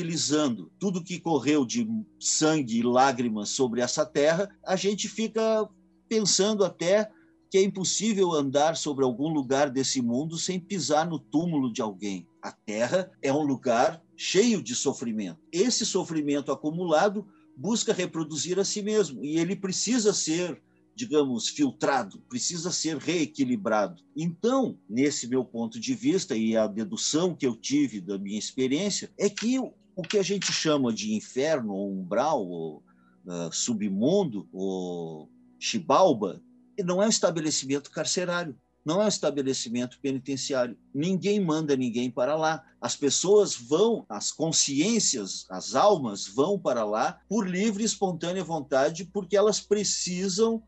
[0.07, 1.87] contabilizando tudo que correu de
[2.21, 5.69] sangue e lágrimas sobre essa terra, a gente fica
[6.09, 7.11] pensando até
[7.51, 12.27] que é impossível andar sobre algum lugar desse mundo sem pisar no túmulo de alguém.
[12.43, 15.39] A Terra é um lugar cheio de sofrimento.
[15.53, 20.61] Esse sofrimento acumulado busca reproduzir a si mesmo e ele precisa ser,
[20.95, 24.03] digamos, filtrado, precisa ser reequilibrado.
[24.17, 29.11] Então, nesse meu ponto de vista e a dedução que eu tive da minha experiência
[29.17, 29.57] é que
[29.97, 32.83] o que a gente chama de inferno, ou umbral, ou
[33.25, 35.29] uh, submundo, ou
[35.59, 36.43] chibalba,
[36.85, 38.55] não é um estabelecimento carcerário,
[38.85, 40.77] não é um estabelecimento penitenciário.
[40.95, 42.63] Ninguém manda ninguém para lá.
[42.79, 49.07] As pessoas vão, as consciências, as almas vão para lá por livre e espontânea vontade,
[49.07, 50.63] porque elas precisam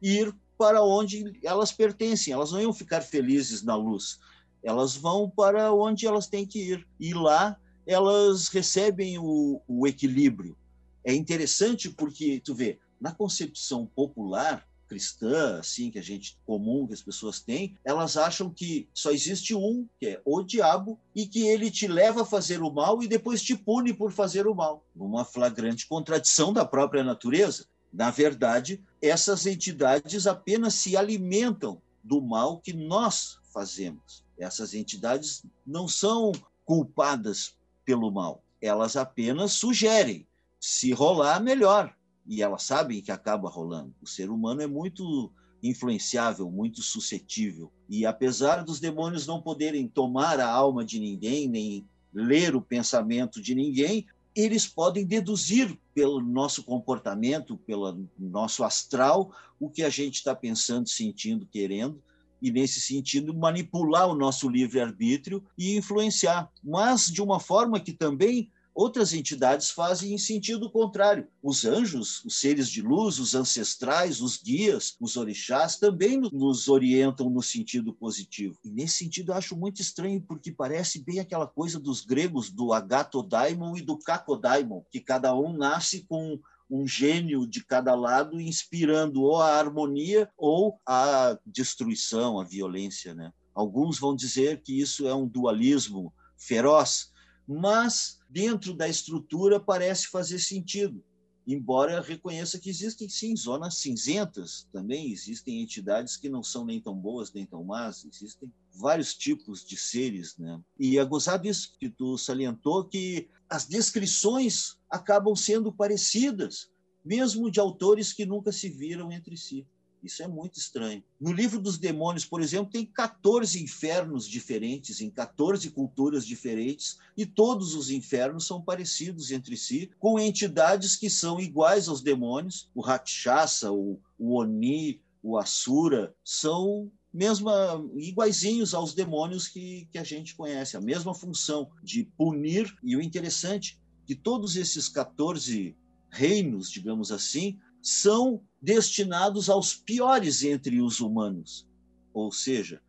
[0.00, 2.32] ir para onde elas pertencem.
[2.32, 4.20] Elas não iam ficar felizes na luz.
[4.62, 6.86] Elas vão para onde elas têm que ir.
[7.00, 10.56] E lá elas recebem o, o equilíbrio.
[11.04, 16.94] É interessante porque, tu vê, na concepção popular, cristã, assim, que a gente comum, que
[16.94, 21.46] as pessoas têm, elas acham que só existe um, que é o diabo, e que
[21.46, 24.84] ele te leva a fazer o mal e depois te pune por fazer o mal.
[24.94, 27.66] Uma flagrante contradição da própria natureza.
[27.92, 34.24] Na verdade, essas entidades apenas se alimentam do mal que nós fazemos.
[34.38, 36.32] Essas entidades não são
[36.64, 38.42] culpadas pelo mal.
[38.60, 40.26] Elas apenas sugerem.
[40.60, 41.94] Se rolar, melhor.
[42.26, 43.94] E elas sabem que acaba rolando.
[44.00, 45.30] O ser humano é muito
[45.62, 47.72] influenciável, muito suscetível.
[47.88, 53.40] E apesar dos demônios não poderem tomar a alma de ninguém, nem ler o pensamento
[53.40, 60.16] de ninguém, eles podem deduzir pelo nosso comportamento, pelo nosso astral, o que a gente
[60.16, 62.02] está pensando, sentindo, querendo,
[62.44, 68.52] e, nesse sentido, manipular o nosso livre-arbítrio e influenciar, mas de uma forma que também
[68.74, 71.26] outras entidades fazem em sentido contrário.
[71.42, 77.30] Os anjos, os seres de luz, os ancestrais, os guias, os orixás também nos orientam
[77.30, 78.58] no sentido positivo.
[78.62, 82.74] E nesse sentido eu acho muito estranho porque parece bem aquela coisa dos gregos do
[82.74, 86.38] agatodaimon e do kakodaimon, que cada um nasce com
[86.70, 93.14] um gênio de cada lado inspirando ou a harmonia ou a destruição, a violência.
[93.14, 93.32] Né?
[93.54, 97.12] Alguns vão dizer que isso é um dualismo feroz,
[97.46, 101.04] mas dentro da estrutura parece fazer sentido
[101.46, 106.94] embora reconheça que existem sim zonas cinzentas também, existem entidades que não são nem tão
[106.94, 110.60] boas nem tão más, existem vários tipos de seres, né?
[110.78, 116.70] E é gozado isso que tu salientou que as descrições acabam sendo parecidas,
[117.04, 119.66] mesmo de autores que nunca se viram entre si.
[120.04, 121.02] Isso é muito estranho.
[121.18, 127.24] No livro dos demônios, por exemplo, tem 14 infernos diferentes, em 14 culturas diferentes, e
[127.24, 132.82] todos os infernos são parecidos entre si, com entidades que são iguais aos demônios, o
[132.82, 140.34] Rakshasa, o, o Oni, o Asura, são mesma iguaizinhos aos demônios que, que a gente
[140.34, 142.76] conhece, a mesma função de punir.
[142.82, 145.76] E o interessante que todos esses 14
[146.10, 151.68] reinos, digamos assim, são destinados aos piores entre os humanos.
[152.12, 152.82] Ou seja,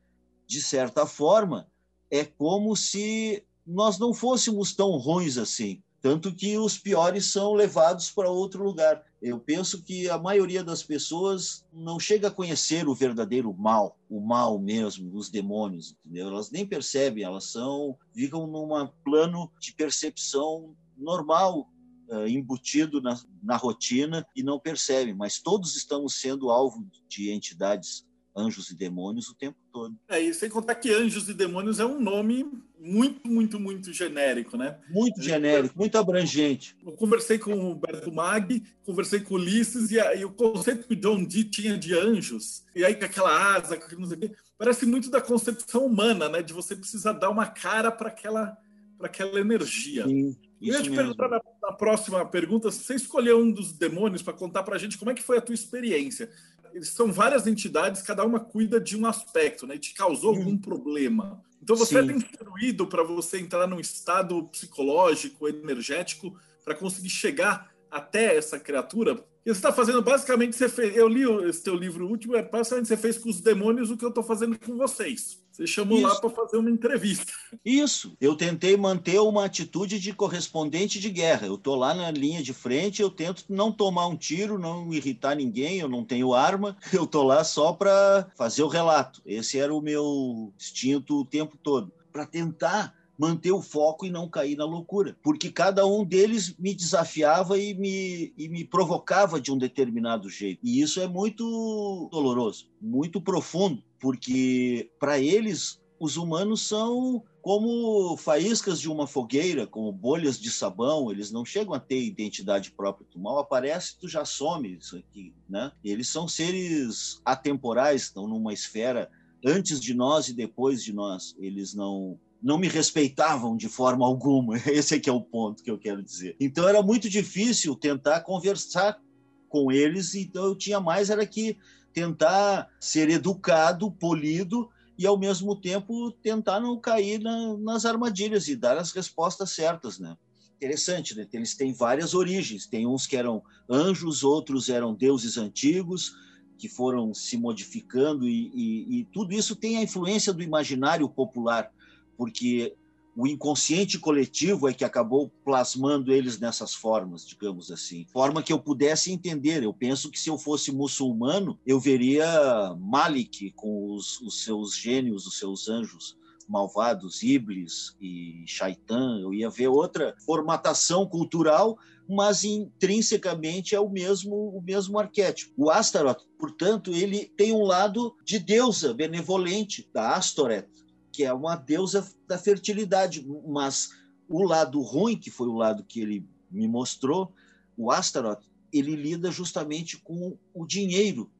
[0.47, 1.69] de certa forma,
[2.09, 5.83] é como se nós não fôssemos tão ruins assim.
[6.05, 9.03] Tanto que os piores são levados para outro lugar.
[9.19, 14.21] Eu penso que a maioria das pessoas não chega a conhecer o verdadeiro mal, o
[14.21, 16.27] mal mesmo, os demônios, entendeu?
[16.27, 21.71] Elas nem percebem, elas são ficam num plano de percepção normal,
[22.11, 28.05] uh, embutido na, na rotina e não percebem, mas todos estamos sendo alvo de entidades
[28.35, 29.95] anjos e demônios o tempo todo.
[30.09, 32.45] É, e sem contar que anjos e demônios é um nome
[32.77, 34.77] muito, muito, muito genérico, né?
[34.89, 36.75] Muito genérico, muito abrangente.
[36.85, 40.93] Eu conversei com o Humberto Mag, conversei com o Ulisses, e, e o conceito que
[40.93, 44.19] o John Dee tinha de anjos, e aí com aquela asa, com não sei o
[44.19, 46.41] quê, parece muito da concepção humana, né?
[46.41, 48.57] De você precisar dar uma cara para aquela,
[48.99, 50.05] aquela energia.
[50.05, 50.35] Sim.
[50.61, 50.95] Eu ia te mesmo.
[50.95, 54.79] perguntar na, na, próxima pergunta, se você escolheu um dos demônios para contar para a
[54.79, 56.29] gente como é que foi a tua experiência
[56.75, 59.75] eles são várias entidades, cada uma cuida de um aspecto, né?
[59.75, 60.39] E te causou hum.
[60.39, 61.41] algum problema.
[61.63, 62.09] Então você Sim.
[62.09, 69.13] é instruído para você entrar num estado psicológico, energético, para conseguir chegar até essa criatura.
[69.45, 72.89] E você está fazendo basicamente, você fez, eu li esse teu livro último, é basicamente
[72.89, 75.41] você fez com os demônios o que eu estou fazendo com vocês.
[75.55, 76.07] Você chamou Isso.
[76.07, 77.31] lá para fazer uma entrevista.
[77.63, 78.17] Isso.
[78.19, 81.47] Eu tentei manter uma atitude de correspondente de guerra.
[81.47, 85.33] Eu estou lá na linha de frente, eu tento não tomar um tiro, não irritar
[85.33, 89.21] ninguém, eu não tenho arma, eu estou lá só para fazer o relato.
[89.25, 91.89] Esse era o meu instinto o tempo todo.
[92.11, 96.73] Para tentar manter o foco e não cair na loucura, porque cada um deles me
[96.73, 100.59] desafiava e me, e me provocava de um determinado jeito.
[100.63, 108.79] E isso é muito doloroso, muito profundo, porque para eles os humanos são como faíscas
[108.79, 113.07] de uma fogueira, como bolhas de sabão, eles não chegam a ter identidade própria.
[113.09, 115.71] Tu mal aparece, tu já some isso aqui, né?
[115.83, 119.11] Eles são seres atemporais, estão numa esfera
[119.45, 121.35] antes de nós e depois de nós.
[121.37, 124.55] Eles não não me respeitavam de forma alguma.
[124.69, 126.35] Esse é que é o ponto que eu quero dizer.
[126.39, 129.01] Então era muito difícil tentar conversar
[129.49, 131.57] com eles, então eu tinha mais era que
[131.91, 138.55] tentar ser educado, polido e ao mesmo tempo tentar não cair na, nas armadilhas e
[138.55, 140.15] dar as respostas certas, né?
[140.55, 141.27] Interessante, né?
[141.33, 142.67] Eles têm várias origens.
[142.67, 146.13] Tem uns que eram anjos, outros eram deuses antigos
[146.57, 151.71] que foram se modificando e, e, e tudo isso tem a influência do imaginário popular,
[152.17, 152.75] porque
[153.15, 158.05] o inconsciente coletivo é que acabou plasmando eles nessas formas, digamos assim.
[158.11, 159.63] Forma que eu pudesse entender.
[159.63, 165.25] Eu penso que se eu fosse muçulmano, eu veria Malik com os, os seus gênios,
[165.25, 169.19] os seus anjos malvados, Iblis e Shaitan.
[169.21, 175.53] Eu ia ver outra formatação cultural, mas intrinsecamente é o mesmo o mesmo arquétipo.
[175.57, 180.67] O Astaroth, portanto, ele tem um lado de deusa benevolente, da Astoret,
[181.15, 183.89] que é uma deusa da fertilidade, mas
[184.27, 187.33] o lado ruim, que foi o lado que ele me mostrou,
[187.77, 191.31] o Astaroth, ele lida justamente com o dinheiro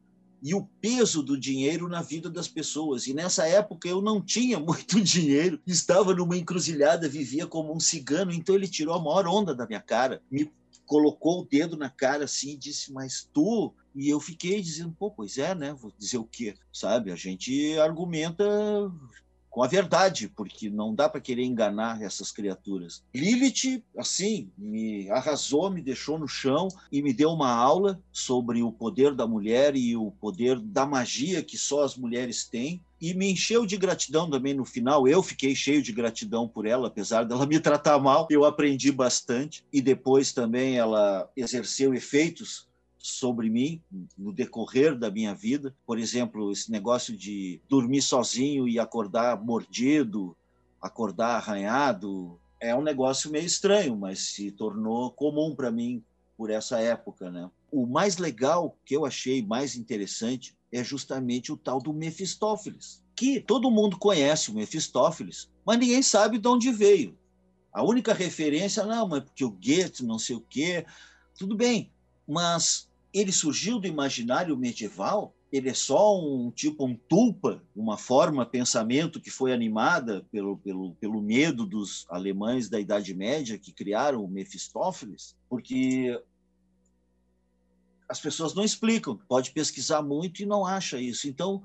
[0.41, 3.07] e o peso do dinheiro na vida das pessoas.
[3.07, 8.31] E nessa época eu não tinha muito dinheiro, estava numa encruzilhada, vivia como um cigano,
[8.31, 10.49] então ele tirou a maior onda da minha cara, me
[10.85, 13.73] colocou o dedo na cara assim e disse: Mas tu.
[13.95, 15.73] E eu fiquei dizendo: Pô, pois é, né?
[15.73, 16.53] Vou dizer o quê?
[16.71, 17.11] Sabe?
[17.11, 18.45] A gente argumenta
[19.55, 23.01] com a verdade, porque não dá para querer enganar essas criaturas.
[23.15, 28.69] Lilith, assim, me arrasou, me deixou no chão e me deu uma aula sobre o
[28.69, 32.81] poder da mulher e o poder da magia que só as mulheres têm.
[32.99, 35.07] E me encheu de gratidão também no final.
[35.07, 38.27] Eu fiquei cheio de gratidão por ela, apesar dela me tratar mal.
[38.29, 39.63] Eu aprendi bastante.
[39.71, 42.67] E depois também ela exerceu efeitos
[43.05, 43.81] sobre mim
[44.17, 45.75] no decorrer da minha vida.
[45.85, 50.35] Por exemplo, esse negócio de dormir sozinho e acordar mordido,
[50.81, 56.03] acordar arranhado, é um negócio meio estranho, mas se tornou comum para mim
[56.36, 57.49] por essa época, né?
[57.71, 63.39] O mais legal que eu achei mais interessante é justamente o tal do Mefistófeles, que
[63.39, 67.17] todo mundo conhece o Mefistófeles, mas ninguém sabe de onde veio.
[67.71, 70.86] A única referência, não, mas porque o Goethe, não sei o quê,
[71.38, 71.91] tudo bem,
[72.27, 78.45] mas ele surgiu do imaginário medieval, ele é só um tipo um tulpa, uma forma
[78.45, 84.22] pensamento que foi animada pelo, pelo, pelo medo dos alemães da Idade Média que criaram
[84.22, 86.22] o Mefistófeles, porque
[88.09, 89.18] as pessoas não explicam.
[89.30, 91.26] Pode pesquisar muito e não acha isso.
[91.26, 91.63] Então,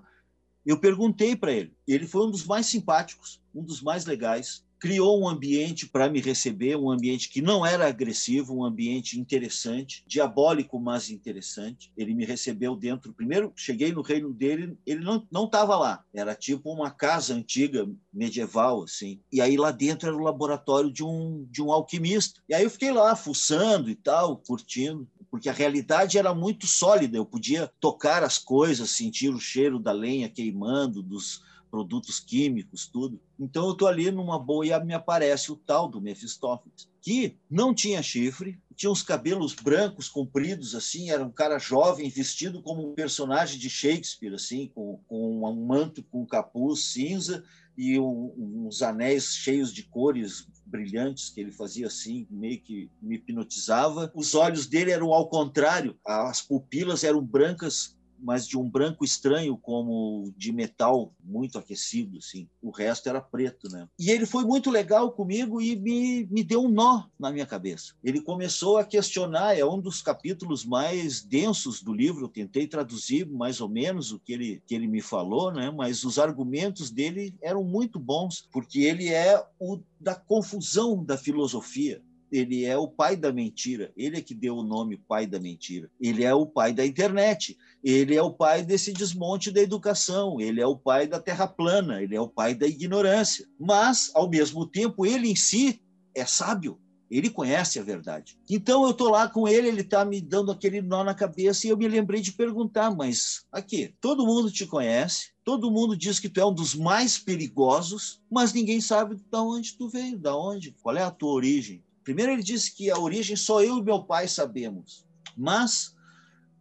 [0.64, 1.74] eu perguntei para ele.
[1.84, 6.20] Ele foi um dos mais simpáticos, um dos mais legais criou um ambiente para me
[6.20, 11.92] receber, um ambiente que não era agressivo, um ambiente interessante, diabólico, mas interessante.
[11.96, 13.12] Ele me recebeu dentro.
[13.12, 16.02] Primeiro, cheguei no reino dele, ele não estava lá.
[16.14, 19.20] Era tipo uma casa antiga, medieval, assim.
[19.30, 22.40] E aí lá dentro era o laboratório de um de um alquimista.
[22.48, 27.16] E aí eu fiquei lá fuçando e tal, curtindo porque a realidade era muito sólida.
[27.16, 33.20] Eu podia tocar as coisas, sentir o cheiro da lenha queimando, dos produtos químicos, tudo.
[33.38, 37.72] Então eu tô ali numa boa e me aparece o tal do Mephistófeles, que não
[37.72, 42.94] tinha chifre, tinha uns cabelos brancos compridos assim, era um cara jovem vestido como um
[42.94, 47.44] personagem de Shakespeare assim, com, com um manto com capuz cinza
[47.76, 53.16] e um, uns anéis cheios de cores brilhantes que ele fazia assim, meio que me
[53.16, 54.10] hipnotizava.
[54.14, 59.56] Os olhos dele eram ao contrário, as pupilas eram brancas mas de um branco estranho,
[59.56, 62.48] como de metal muito aquecido, assim.
[62.62, 63.88] O resto era preto, né?
[63.98, 67.94] E ele foi muito legal comigo e me, me deu um nó na minha cabeça.
[68.02, 73.26] Ele começou a questionar, é um dos capítulos mais densos do livro, eu tentei traduzir
[73.26, 75.70] mais ou menos o que ele, que ele me falou, né?
[75.70, 82.02] Mas os argumentos dele eram muito bons, porque ele é o da confusão da filosofia
[82.30, 83.92] ele é o pai da mentira.
[83.96, 85.90] Ele é que deu o nome pai da mentira.
[86.00, 87.56] Ele é o pai da internet.
[87.82, 90.40] Ele é o pai desse desmonte da educação.
[90.40, 92.02] Ele é o pai da terra plana.
[92.02, 93.46] Ele é o pai da ignorância.
[93.58, 95.82] Mas, ao mesmo tempo, ele em si
[96.14, 96.78] é sábio.
[97.10, 98.38] Ele conhece a verdade.
[98.48, 101.70] Então eu estou lá com ele, ele está me dando aquele nó na cabeça e
[101.70, 106.28] eu me lembrei de perguntar, mas aqui, todo mundo te conhece, todo mundo diz que
[106.28, 110.76] tu é um dos mais perigosos, mas ninguém sabe de onde tu veio, da onde,
[110.80, 111.82] qual é a tua origem.
[112.05, 115.07] Primeiro, ele disse que a origem só eu e meu pai sabemos.
[115.36, 115.94] Mas,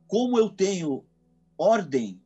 [0.07, 1.05] como eu tenho
[1.57, 2.21] ordem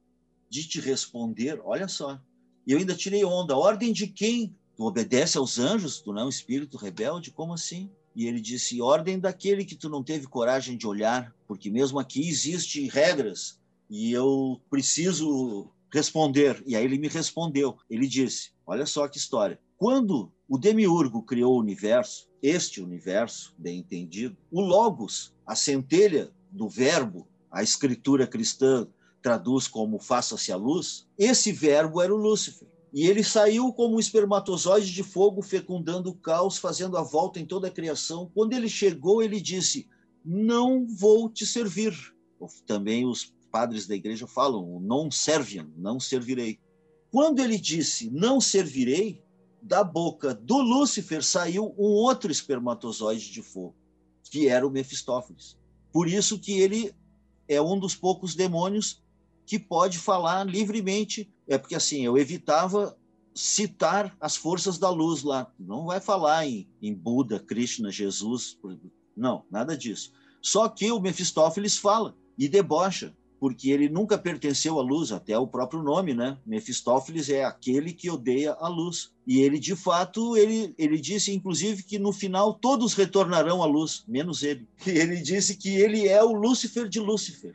[0.49, 2.19] de te responder, olha só,
[2.65, 4.55] eu ainda tirei onda, ordem de quem?
[4.75, 7.31] Tu obedece aos anjos, tu não é um espírito rebelde?
[7.31, 7.91] Como assim?
[8.15, 12.27] E ele disse: ordem daquele que tu não teve coragem de olhar, porque mesmo aqui
[12.27, 13.59] existem regras
[13.89, 16.63] e eu preciso responder.
[16.65, 17.77] E aí ele me respondeu.
[17.89, 19.59] Ele disse: olha só que história.
[19.83, 26.69] Quando o Demiurgo criou o universo, este universo, bem entendido, o Logos, a centelha do
[26.69, 28.87] verbo, a escritura cristã
[29.21, 32.69] traduz como faça-se a luz, esse verbo era o Lúcifer.
[32.93, 37.45] E ele saiu como um espermatozoide de fogo, fecundando o caos, fazendo a volta em
[37.45, 38.31] toda a criação.
[38.33, 39.89] Quando ele chegou, ele disse:
[40.23, 41.93] Não vou te servir.
[42.65, 46.57] Também os padres da igreja falam: Non serviam, não servirei.
[47.11, 49.22] Quando ele disse: Não servirei,
[49.63, 53.75] da boca do Lúcifer saiu um outro espermatozoide de fogo,
[54.29, 55.57] que era o Mefistófeles.
[55.91, 56.93] Por isso que ele
[57.47, 59.01] é um dos poucos demônios
[59.45, 61.31] que pode falar livremente.
[61.47, 62.97] É porque assim, eu evitava
[63.33, 65.51] citar as forças da luz lá.
[65.57, 68.59] Não vai falar em, em Buda, Krishna, Jesus.
[69.15, 70.11] Não, nada disso.
[70.41, 75.45] Só que o Mefistófeles fala e debocha porque ele nunca pertenceu à luz, até o
[75.45, 76.37] próprio nome, né?
[76.45, 79.11] Mefistófeles é aquele que odeia a luz.
[79.27, 84.05] E ele, de fato, ele, ele disse, inclusive, que no final todos retornarão à luz,
[84.07, 84.65] menos ele.
[84.87, 87.53] E ele disse que ele é o Lúcifer de Lúcifer.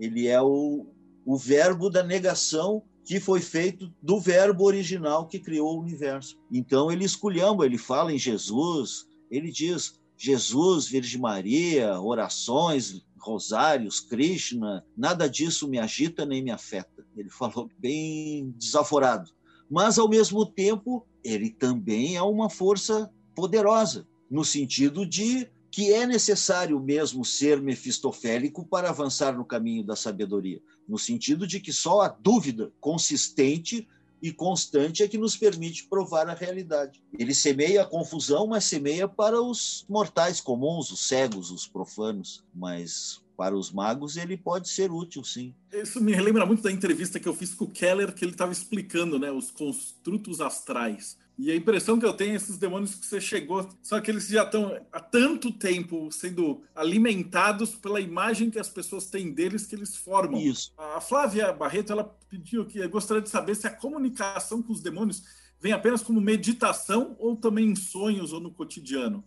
[0.00, 0.86] Ele é o,
[1.26, 6.38] o verbo da negação que foi feito do verbo original que criou o universo.
[6.50, 14.84] Então ele esculhamba, ele fala em Jesus, ele diz Jesus, Virgem Maria, orações, rosários, Krishna,
[14.96, 17.04] nada disso me agita nem me afeta.
[17.16, 19.30] Ele falou bem desaforado.
[19.70, 26.06] Mas, ao mesmo tempo, ele também é uma força poderosa, no sentido de que é
[26.06, 32.00] necessário mesmo ser mefistofélico para avançar no caminho da sabedoria, no sentido de que só
[32.00, 33.86] a dúvida consistente
[34.22, 37.02] e constante é que nos permite provar a realidade.
[37.18, 43.22] Ele semeia a confusão, mas semeia para os mortais comuns, os cegos, os profanos, mas
[43.36, 45.54] para os magos ele pode ser útil, sim.
[45.72, 48.52] Isso me lembra muito da entrevista que eu fiz com o Keller, que ele estava
[48.52, 51.18] explicando né, os construtos astrais.
[51.38, 54.32] E a impressão que eu tenho é esses demônios que você chegou são aqueles que
[54.32, 59.74] já estão há tanto tempo sendo alimentados pela imagem que as pessoas têm deles que
[59.74, 60.40] eles formam.
[60.40, 60.72] Isso.
[60.78, 65.24] A Flávia Barreto ela pediu que gostaria de saber se a comunicação com os demônios
[65.60, 69.22] vem apenas como meditação ou também em sonhos ou no cotidiano.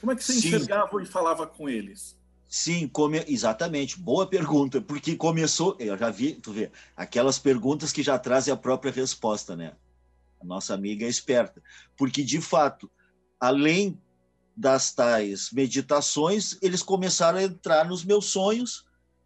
[0.00, 0.48] Como é que você Sim.
[0.48, 2.16] enxergava e falava com eles?
[2.48, 3.24] Sim, come...
[3.26, 3.98] exatamente.
[3.98, 8.56] Boa pergunta, porque começou, eu já vi, tu vê, aquelas perguntas que já trazem a
[8.56, 9.74] própria resposta, né?
[10.44, 11.62] Nossa amiga é esperta,
[11.96, 12.90] porque de fato,
[13.40, 14.00] além
[14.56, 18.84] das tais meditações, eles começaram a entrar nos meus sonhos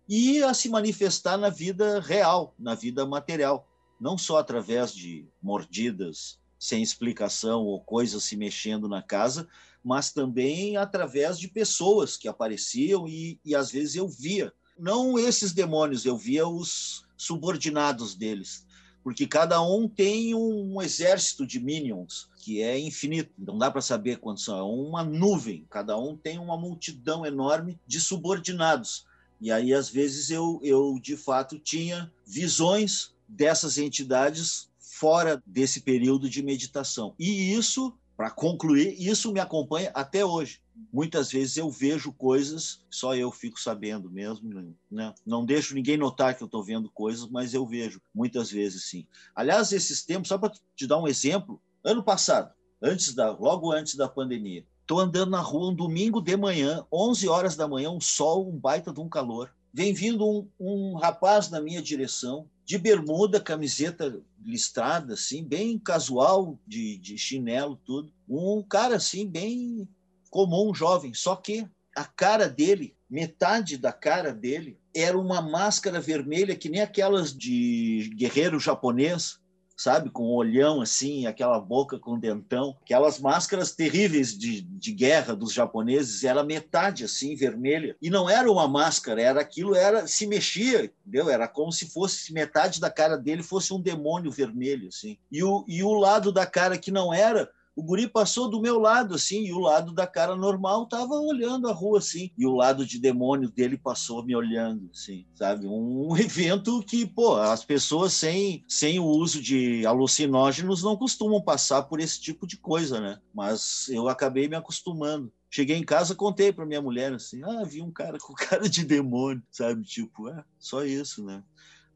[0.09, 3.69] e a se manifestar na vida real, na vida material,
[4.01, 9.47] não só através de mordidas sem explicação ou coisas se mexendo na casa,
[9.85, 14.53] mas também através de pessoas que apareciam e, e às vezes eu via.
[14.79, 18.67] Não esses demônios, eu via os subordinados deles,
[19.03, 24.19] porque cada um tem um exército de minions que é infinito, não dá para saber
[24.19, 29.07] quantos são, é uma nuvem, cada um tem uma multidão enorme de subordinados.
[29.41, 36.29] E aí, às vezes, eu, eu de fato tinha visões dessas entidades fora desse período
[36.29, 37.15] de meditação.
[37.19, 40.61] E isso, para concluir, isso me acompanha até hoje.
[40.93, 45.15] Muitas vezes eu vejo coisas, só eu fico sabendo mesmo, né?
[45.25, 49.07] Não deixo ninguém notar que eu estou vendo coisas, mas eu vejo muitas vezes sim.
[49.37, 52.53] Aliás, esses tempos, só para te dar um exemplo, ano passado,
[52.83, 57.29] antes da, logo antes da pandemia, Estou andando na rua um domingo de manhã, 11
[57.29, 59.55] horas da manhã, um sol, um baita de um calor.
[59.71, 66.59] Vem vindo um, um rapaz na minha direção, de bermuda, camiseta listrada, assim, bem casual,
[66.67, 68.13] de, de chinelo, tudo.
[68.29, 69.89] Um cara, assim, bem
[70.29, 71.15] comum, jovem.
[71.15, 71.67] Só que
[71.97, 78.11] a cara dele, metade da cara dele, era uma máscara vermelha que nem aquelas de
[78.15, 79.41] guerreiro japonês,
[79.79, 80.11] sabe?
[80.11, 85.53] Com um olhão assim, aquela boca com dentão, aquelas máscaras terríveis de, de guerra dos
[85.53, 87.97] japoneses, era metade assim, vermelha.
[88.03, 91.31] E não era uma máscara, era aquilo, era se mexia, entendeu?
[91.31, 95.17] Era como se fosse metade da cara dele fosse um demônio vermelho, assim.
[95.31, 97.49] E o, e o lado da cara que não era
[97.79, 101.69] o guri passou do meu lado, assim, e o lado da cara normal tava olhando
[101.69, 105.65] a rua, assim, e o lado de demônio dele passou me olhando, assim, sabe?
[105.69, 111.85] Um evento que, pô, as pessoas sem, sem o uso de alucinógenos não costumam passar
[111.85, 113.21] por esse tipo de coisa, né?
[113.33, 115.33] Mas eu acabei me acostumando.
[115.49, 118.85] Cheguei em casa, contei para minha mulher assim: ah, vi um cara com cara de
[118.85, 119.85] demônio, sabe?
[119.85, 121.45] Tipo, é, só isso, né?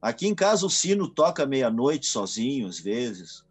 [0.01, 3.43] Aqui em casa o sino toca meia-noite sozinho, às vezes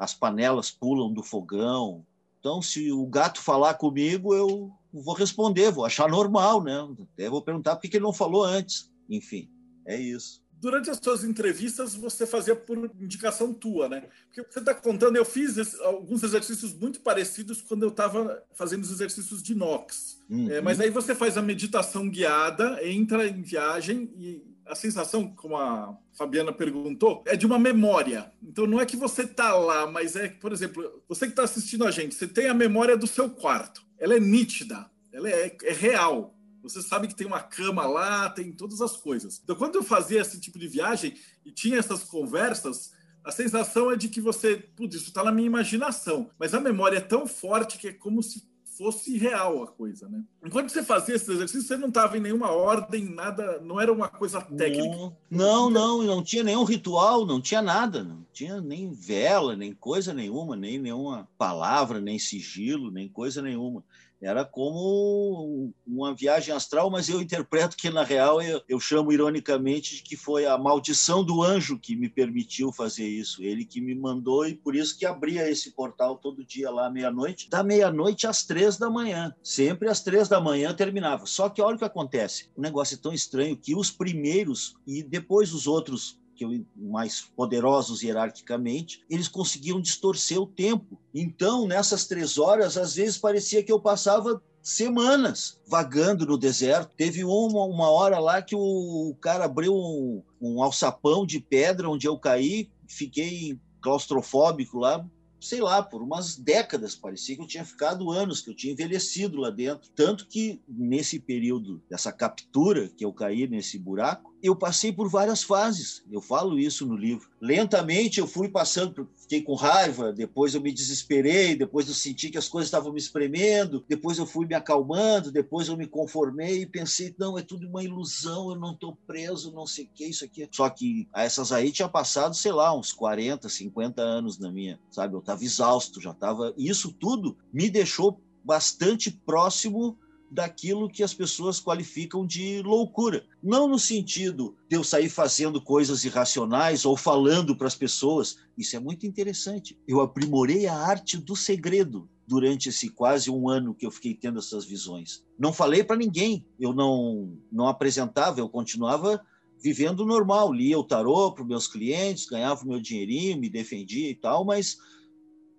[0.00, 2.02] as panelas pulam do fogão.
[2.40, 6.88] Então, se o gato falar comigo, eu vou responder, vou achar normal, né?
[7.12, 8.90] Até vou perguntar por que ele não falou antes.
[9.10, 9.46] Enfim,
[9.84, 10.42] é isso.
[10.58, 14.08] Durante as suas entrevistas, você fazia por indicação tua, né?
[14.26, 18.90] Porque você está contando, eu fiz alguns exercícios muito parecidos quando eu estava fazendo os
[18.90, 20.18] exercícios de inox.
[20.30, 20.50] Uhum.
[20.50, 25.56] É, mas aí você faz a meditação guiada, entra em viagem e a sensação, como
[25.56, 28.32] a Fabiana perguntou, é de uma memória.
[28.40, 31.84] Então não é que você está lá, mas é, por exemplo, você que está assistindo
[31.84, 33.84] a gente, você tem a memória do seu quarto.
[33.98, 36.36] Ela é nítida, ela é, é real.
[36.62, 39.40] Você sabe que tem uma cama lá, tem todas as coisas.
[39.42, 42.92] Então, quando eu fazia esse tipo de viagem e tinha essas conversas,
[43.24, 46.30] a sensação é de que você, putz, isso está na minha imaginação.
[46.38, 48.49] Mas a memória é tão forte que é como se
[48.80, 50.24] fosse real a coisa, né?
[50.42, 54.08] Enquanto você fazia esse exercício, você não estava em nenhuma ordem, nada, não era uma
[54.08, 55.12] coisa técnica.
[55.30, 60.14] Não, não, não, tinha nenhum ritual, não tinha nada, não tinha nem vela, nem coisa
[60.14, 63.84] nenhuma, nem nenhuma palavra, nem sigilo, nem coisa nenhuma.
[64.22, 69.96] Era como uma viagem astral, mas eu interpreto que, na real, eu, eu, chamo ironicamente
[69.96, 73.42] de que foi a maldição do anjo que me permitiu fazer isso.
[73.42, 77.48] Ele que me mandou e por isso que abria esse portal todo dia lá meia-noite,
[77.48, 79.34] da meia-noite às três da manhã.
[79.42, 81.24] Sempre às três da manhã terminava.
[81.24, 82.50] Só que olha o que acontece.
[82.54, 88.02] O negócio é tão estranho que os primeiros e depois os outros que mais poderosos
[88.02, 90.98] hierarquicamente, eles conseguiam distorcer o tempo.
[91.14, 96.94] Então, nessas três horas, às vezes parecia que eu passava semanas vagando no deserto.
[96.96, 102.06] Teve uma, uma hora lá que o, cara abriu um, um alçapão de pedra onde
[102.06, 105.06] eu caí, fiquei claustrofóbico lá,
[105.40, 106.94] sei lá, por umas décadas.
[106.94, 109.90] Parecia que eu tinha ficado anos, que eu tinha envelhecido lá dentro.
[109.94, 115.42] Tanto que nesse período dessa captura, que eu caí nesse buraco, eu passei por várias
[115.42, 116.02] fases.
[116.10, 117.28] Eu falo isso no livro.
[117.40, 122.38] Lentamente eu fui passando, fiquei com raiva, depois eu me desesperei, depois eu senti que
[122.38, 126.66] as coisas estavam me espremendo, depois eu fui me acalmando, depois eu me conformei e
[126.66, 130.24] pensei, não, é tudo uma ilusão, eu não estou preso, não sei o que, isso
[130.24, 130.48] aqui.
[130.52, 135.14] Só que essas aí tinha passado, sei lá, uns 40, 50 anos na minha, sabe?
[135.14, 136.54] Eu estava exausto, já estava.
[136.56, 139.98] Isso tudo me deixou bastante próximo
[140.30, 143.26] daquilo que as pessoas qualificam de loucura.
[143.42, 148.38] Não no sentido de eu sair fazendo coisas irracionais ou falando para as pessoas.
[148.56, 149.78] Isso é muito interessante.
[149.88, 154.38] Eu aprimorei a arte do segredo durante esse quase um ano que eu fiquei tendo
[154.38, 155.24] essas visões.
[155.36, 159.20] Não falei para ninguém, eu não, não apresentava, eu continuava
[159.60, 164.14] vivendo normal, lia o tarô para meus clientes, ganhava o meu dinheirinho, me defendia e
[164.14, 164.78] tal, mas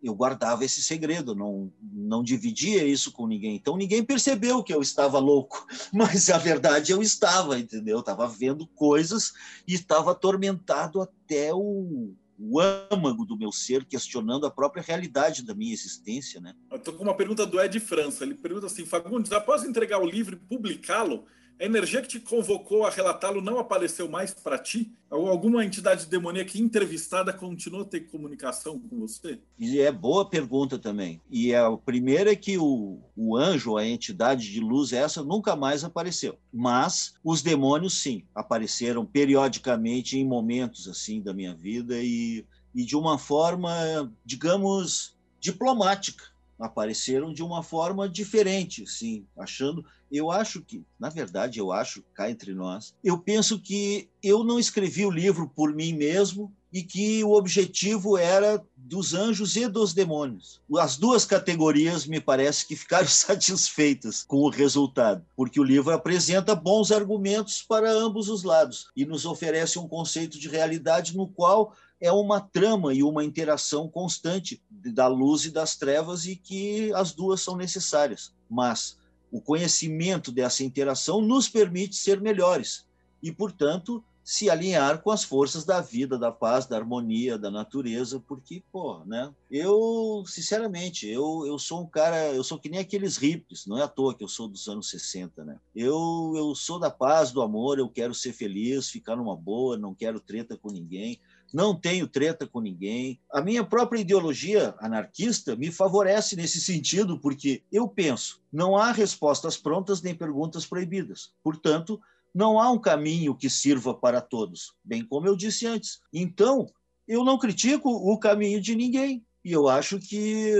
[0.03, 3.55] eu guardava esse segredo, não, não dividia isso com ninguém.
[3.55, 7.99] Então ninguém percebeu que eu estava louco, mas a verdade eu estava, entendeu?
[7.99, 9.33] Estava vendo coisas
[9.67, 15.53] e estava atormentado até o, o âmago do meu ser, questionando a própria realidade da
[15.53, 16.41] minha existência.
[16.41, 16.55] Né?
[16.73, 18.23] Estou com uma pergunta do Ed França.
[18.23, 21.25] Ele pergunta assim: Fagundes, após entregar o livro e publicá-lo,
[21.61, 24.91] a energia que te convocou a relatá-lo não apareceu mais para ti?
[25.11, 29.39] Alguma entidade demoníaca entrevistada continuou a ter comunicação com você?
[29.59, 31.21] E é boa pergunta também.
[31.29, 35.83] E a primeira é que o, o anjo, a entidade de luz essa, nunca mais
[35.83, 36.35] apareceu.
[36.51, 42.43] Mas os demônios, sim, apareceram periodicamente em momentos assim da minha vida e,
[42.73, 46.31] e de uma forma, digamos, diplomática
[46.61, 49.83] apareceram de uma forma diferente, sim, achando.
[50.11, 54.59] Eu acho que, na verdade, eu acho, cá entre nós, eu penso que eu não
[54.59, 59.93] escrevi o livro por mim mesmo e que o objetivo era dos anjos e dos
[59.93, 60.61] demônios.
[60.77, 66.55] As duas categorias me parece que ficaram satisfeitas com o resultado, porque o livro apresenta
[66.55, 71.73] bons argumentos para ambos os lados e nos oferece um conceito de realidade no qual
[71.99, 77.13] é uma trama e uma interação constante da luz e das trevas e que as
[77.13, 78.33] duas são necessárias.
[78.49, 78.97] Mas
[79.31, 82.85] o conhecimento dessa interação nos permite ser melhores.
[83.23, 88.19] E, portanto, se alinhar com as forças da vida, da paz, da harmonia, da natureza,
[88.19, 89.33] porque, pô, né?
[89.49, 93.83] Eu, sinceramente, eu, eu sou um cara, eu sou que nem aqueles hippies, não é
[93.83, 95.57] à toa que eu sou dos anos 60, né?
[95.75, 99.93] Eu, eu sou da paz, do amor, eu quero ser feliz, ficar numa boa, não
[99.93, 101.19] quero treta com ninguém
[101.53, 103.19] não tenho treta com ninguém.
[103.31, 109.57] A minha própria ideologia anarquista me favorece nesse sentido, porque eu penso, não há respostas
[109.57, 111.33] prontas nem perguntas proibidas.
[111.43, 111.99] Portanto,
[112.33, 115.99] não há um caminho que sirva para todos, bem como eu disse antes.
[116.13, 116.67] Então,
[117.07, 119.25] eu não critico o caminho de ninguém.
[119.43, 120.53] E eu acho que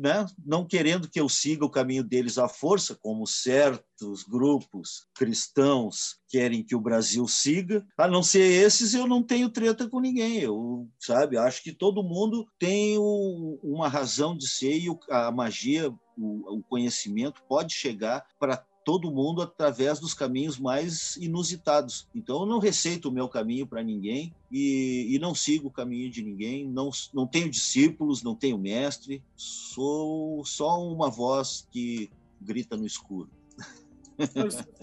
[0.00, 6.18] né, não querendo que eu siga o caminho deles à força, como certos grupos cristãos
[6.26, 10.38] querem que o Brasil siga, a não ser esses, eu não tenho treta com ninguém.
[10.38, 16.62] Eu, sabe, acho que todo mundo tem uma razão de ser e a magia, o
[16.68, 22.08] conhecimento pode chegar para todo mundo através dos caminhos mais inusitados.
[22.12, 26.10] Então, eu não receito o meu caminho para ninguém e, e, não sigo o caminho
[26.10, 32.10] de ninguém, não, não tenho discípulos, não tenho mestre, sou só uma voz que
[32.40, 33.30] grita no escuro.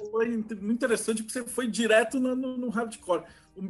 [0.09, 3.23] Foi muito interessante porque você foi direto no, no, no hardcore.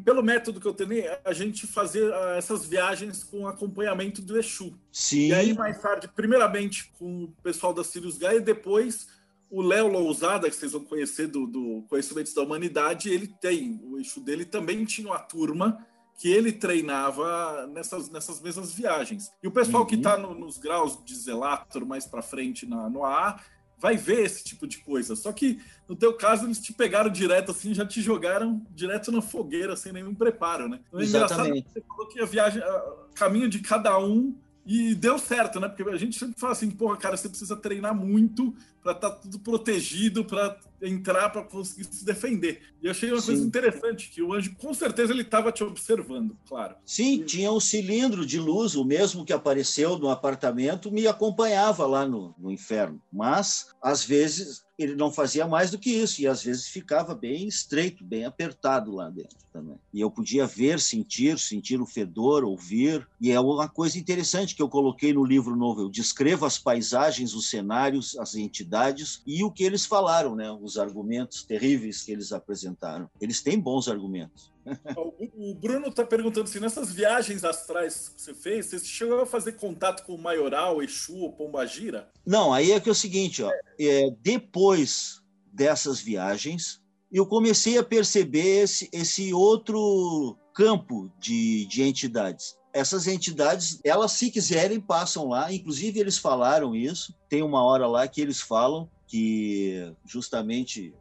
[0.05, 4.77] Pelo método que eu tenho, a gente fazer ah, essas viagens com acompanhamento do Exu.
[4.91, 5.29] Sim.
[5.29, 9.16] E aí, mais tarde, primeiramente com o pessoal da Sirius Gaia, e depois
[9.49, 13.97] o Léo Lousada, que vocês vão conhecer do, do Conhecimentos da Humanidade, ele tem, o
[13.97, 15.85] eixo dele também tinha uma turma
[16.17, 19.31] que ele treinava nessas, nessas mesmas viagens.
[19.41, 19.87] E o pessoal uhum.
[19.87, 23.39] que está no, nos graus de Zelator mais para frente na, no AA
[23.79, 25.15] vai ver esse tipo de coisa.
[25.15, 29.21] Só que no teu caso eles te pegaram direto assim, já te jogaram direto na
[29.21, 30.79] fogueira sem nenhum preparo, né?
[30.87, 31.69] Então, é Exatamente.
[31.71, 34.35] Você falou que a viagem, a caminho de cada um
[34.67, 35.69] e deu certo, né?
[35.69, 38.53] Porque a gente sempre fala assim, porra, cara, você precisa treinar muito
[38.83, 42.61] para estar tá tudo protegido, para entrar, para conseguir se defender.
[42.81, 43.27] E eu achei uma Sim.
[43.27, 46.75] coisa interessante, que o anjo, com certeza, ele estava te observando, claro.
[46.85, 52.05] Sim, tinha um cilindro de luz, o mesmo que apareceu no apartamento, me acompanhava lá
[52.05, 53.01] no, no inferno.
[53.11, 57.47] Mas, às vezes, ele não fazia mais do que isso, e às vezes ficava bem
[57.47, 59.79] estreito, bem apertado lá dentro também.
[59.91, 64.61] E eu podia ver, sentir, sentir o fedor, ouvir, e é uma coisa interessante que
[64.61, 69.51] eu coloquei no livro novo, eu descrevo as paisagens, os cenários, as entidades e o
[69.51, 70.47] que eles falaram, né?
[70.67, 73.09] Os argumentos terríveis que eles apresentaram.
[73.19, 74.51] Eles têm bons argumentos.
[75.39, 79.53] O Bruno está perguntando se nessas viagens astrais que você fez, você chegou a fazer
[79.53, 82.09] contato com o Maioral, Exu ou Pombagira?
[82.25, 85.21] Não, aí é que é o seguinte, ó, é, depois
[85.53, 92.57] dessas viagens, eu comecei a perceber esse, esse outro campo de, de entidades.
[92.73, 98.07] Essas entidades, elas se quiserem, passam lá, inclusive eles falaram isso, tem uma hora lá
[98.07, 100.93] que eles falam que justamente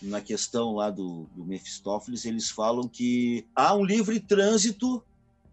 [0.00, 5.02] na questão lá do, do Mefistófeles, eles falam que há um livre trânsito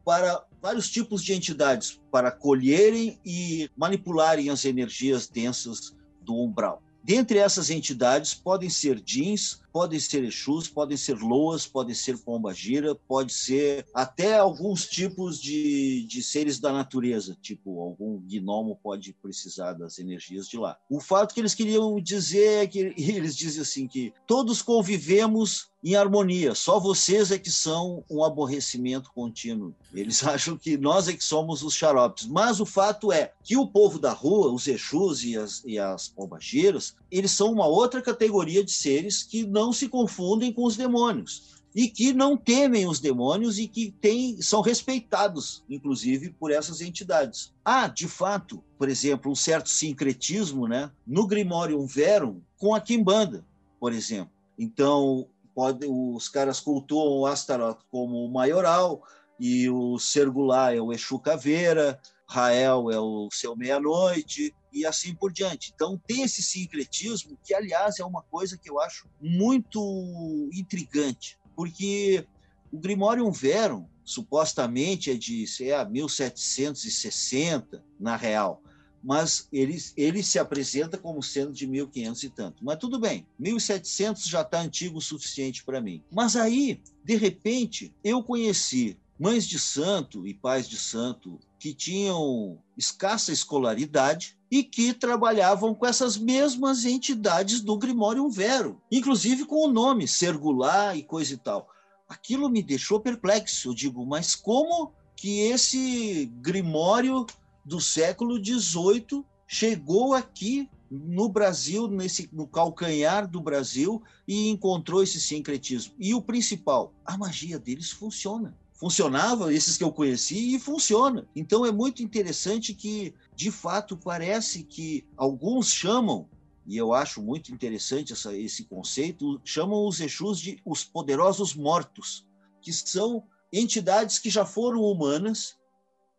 [0.03, 6.81] para vários tipos de entidades para colherem e manipularem as energias densas do umbral.
[7.03, 12.95] Dentre essas entidades podem ser jeans, podem ser Exus, podem ser Loas, podem ser Pombagira,
[12.95, 19.73] pode ser até alguns tipos de, de seres da natureza, tipo algum gnomo pode precisar
[19.73, 20.77] das energias de lá.
[20.89, 25.95] O fato que eles queriam dizer é que eles dizem assim que todos convivemos em
[25.95, 26.55] harmonia.
[26.55, 29.75] Só vocês é que são um aborrecimento contínuo.
[29.93, 32.25] Eles acham que nós é que somos os xaropes.
[32.25, 36.07] Mas o fato é que o povo da rua, os Exus e as, e as
[36.07, 41.55] pombagiras, eles são uma outra categoria de seres que não se confundem com os demônios
[41.75, 47.53] e que não temem os demônios e que tem, são respeitados, inclusive, por essas entidades.
[47.65, 53.45] Há, de fato, por exemplo, um certo sincretismo né, no Grimorium Verum com a Kimbanda,
[53.77, 54.31] por exemplo.
[54.57, 59.03] Então, pode, os caras cultuam o Astaroth como o maioral,
[59.37, 65.31] e o Sergulá é o Exu Caveira, Rael é o seu meia-noite, e assim por
[65.31, 65.71] diante.
[65.73, 72.27] Então, tem esse sincretismo, que, aliás, é uma coisa que eu acho muito intrigante porque
[72.71, 78.61] o Grimorium Verum supostamente é de sei lá, 1760 na real,
[79.01, 82.65] mas ele, ele se apresenta como sendo de 1500 e tanto.
[82.65, 86.03] Mas tudo bem, 1700 já está antigo o suficiente para mim.
[86.11, 92.59] Mas aí, de repente, eu conheci mães de santo e pais de santo que tinham
[92.77, 99.71] escassa escolaridade e que trabalhavam com essas mesmas entidades do Grimório Vero, inclusive com o
[99.71, 101.67] nome Sergulá e coisa e tal.
[102.07, 103.69] Aquilo me deixou perplexo.
[103.69, 107.25] Eu digo, mas como que esse Grimório
[107.65, 115.19] do século XVIII chegou aqui no Brasil, nesse, no calcanhar do Brasil, e encontrou esse
[115.19, 115.95] sincretismo?
[115.97, 121.25] E o principal, a magia deles funciona funcionava, esses que eu conheci, e funciona.
[121.35, 126.27] Então é muito interessante que, de fato, parece que alguns chamam,
[126.67, 132.25] e eu acho muito interessante essa, esse conceito, chamam os Exus de os poderosos mortos,
[132.61, 135.55] que são entidades que já foram humanas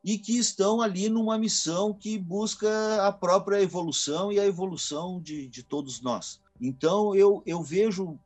[0.03, 5.49] e que estão ali numa missão que busca a própria evolução e a evolução de,
[5.49, 6.41] de todos nós.
[6.61, 8.19] Então eu, eu vejo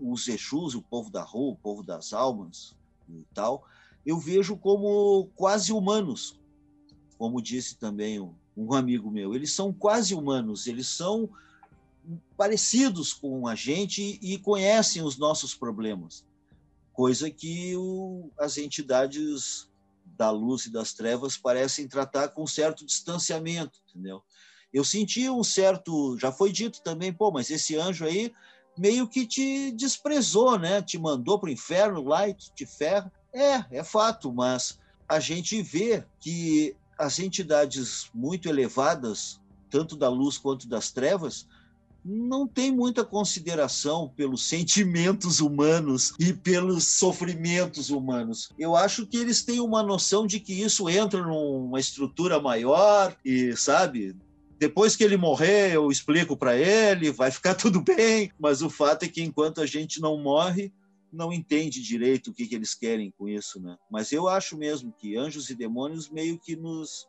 [0.00, 2.74] os Exus, o povo da rua, o povo das almas,
[3.20, 3.64] e tal,
[4.04, 6.40] eu vejo como quase humanos,
[7.16, 8.20] como disse também
[8.56, 9.34] um, amigo meu.
[9.34, 11.30] Eles são quase humanos, eles são
[12.36, 16.26] parecidos com a gente e conhecem os nossos problemas,
[16.92, 19.70] coisa que o, as entidades
[20.04, 24.22] da luz e das trevas parecem tratar com certo distanciamento, entendeu?
[24.72, 28.32] Eu senti um certo, já foi dito também, pô, mas esse anjo aí
[28.76, 30.82] meio que te desprezou, né?
[30.82, 33.12] Te mandou para o inferno lá e te ferra.
[33.32, 40.38] É, é fato, mas a gente vê que as entidades muito elevadas, tanto da luz
[40.38, 41.46] quanto das trevas,
[42.04, 48.50] não tem muita consideração pelos sentimentos humanos e pelos sofrimentos humanos.
[48.58, 53.56] Eu acho que eles têm uma noção de que isso entra numa estrutura maior e,
[53.56, 54.16] sabe,
[54.62, 58.30] depois que ele morrer, eu explico para ele, vai ficar tudo bem.
[58.38, 60.72] Mas o fato é que enquanto a gente não morre,
[61.12, 63.76] não entende direito o que, que eles querem com isso, né?
[63.90, 67.08] Mas eu acho mesmo que anjos e demônios meio que nos,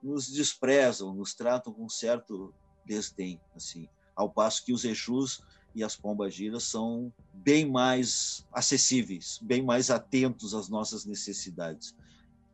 [0.00, 2.54] nos desprezam, nos tratam com certo
[2.86, 3.88] desdém, assim.
[4.14, 5.42] Ao passo que os Exus
[5.74, 11.96] e as pombagiras são bem mais acessíveis, bem mais atentos às nossas necessidades.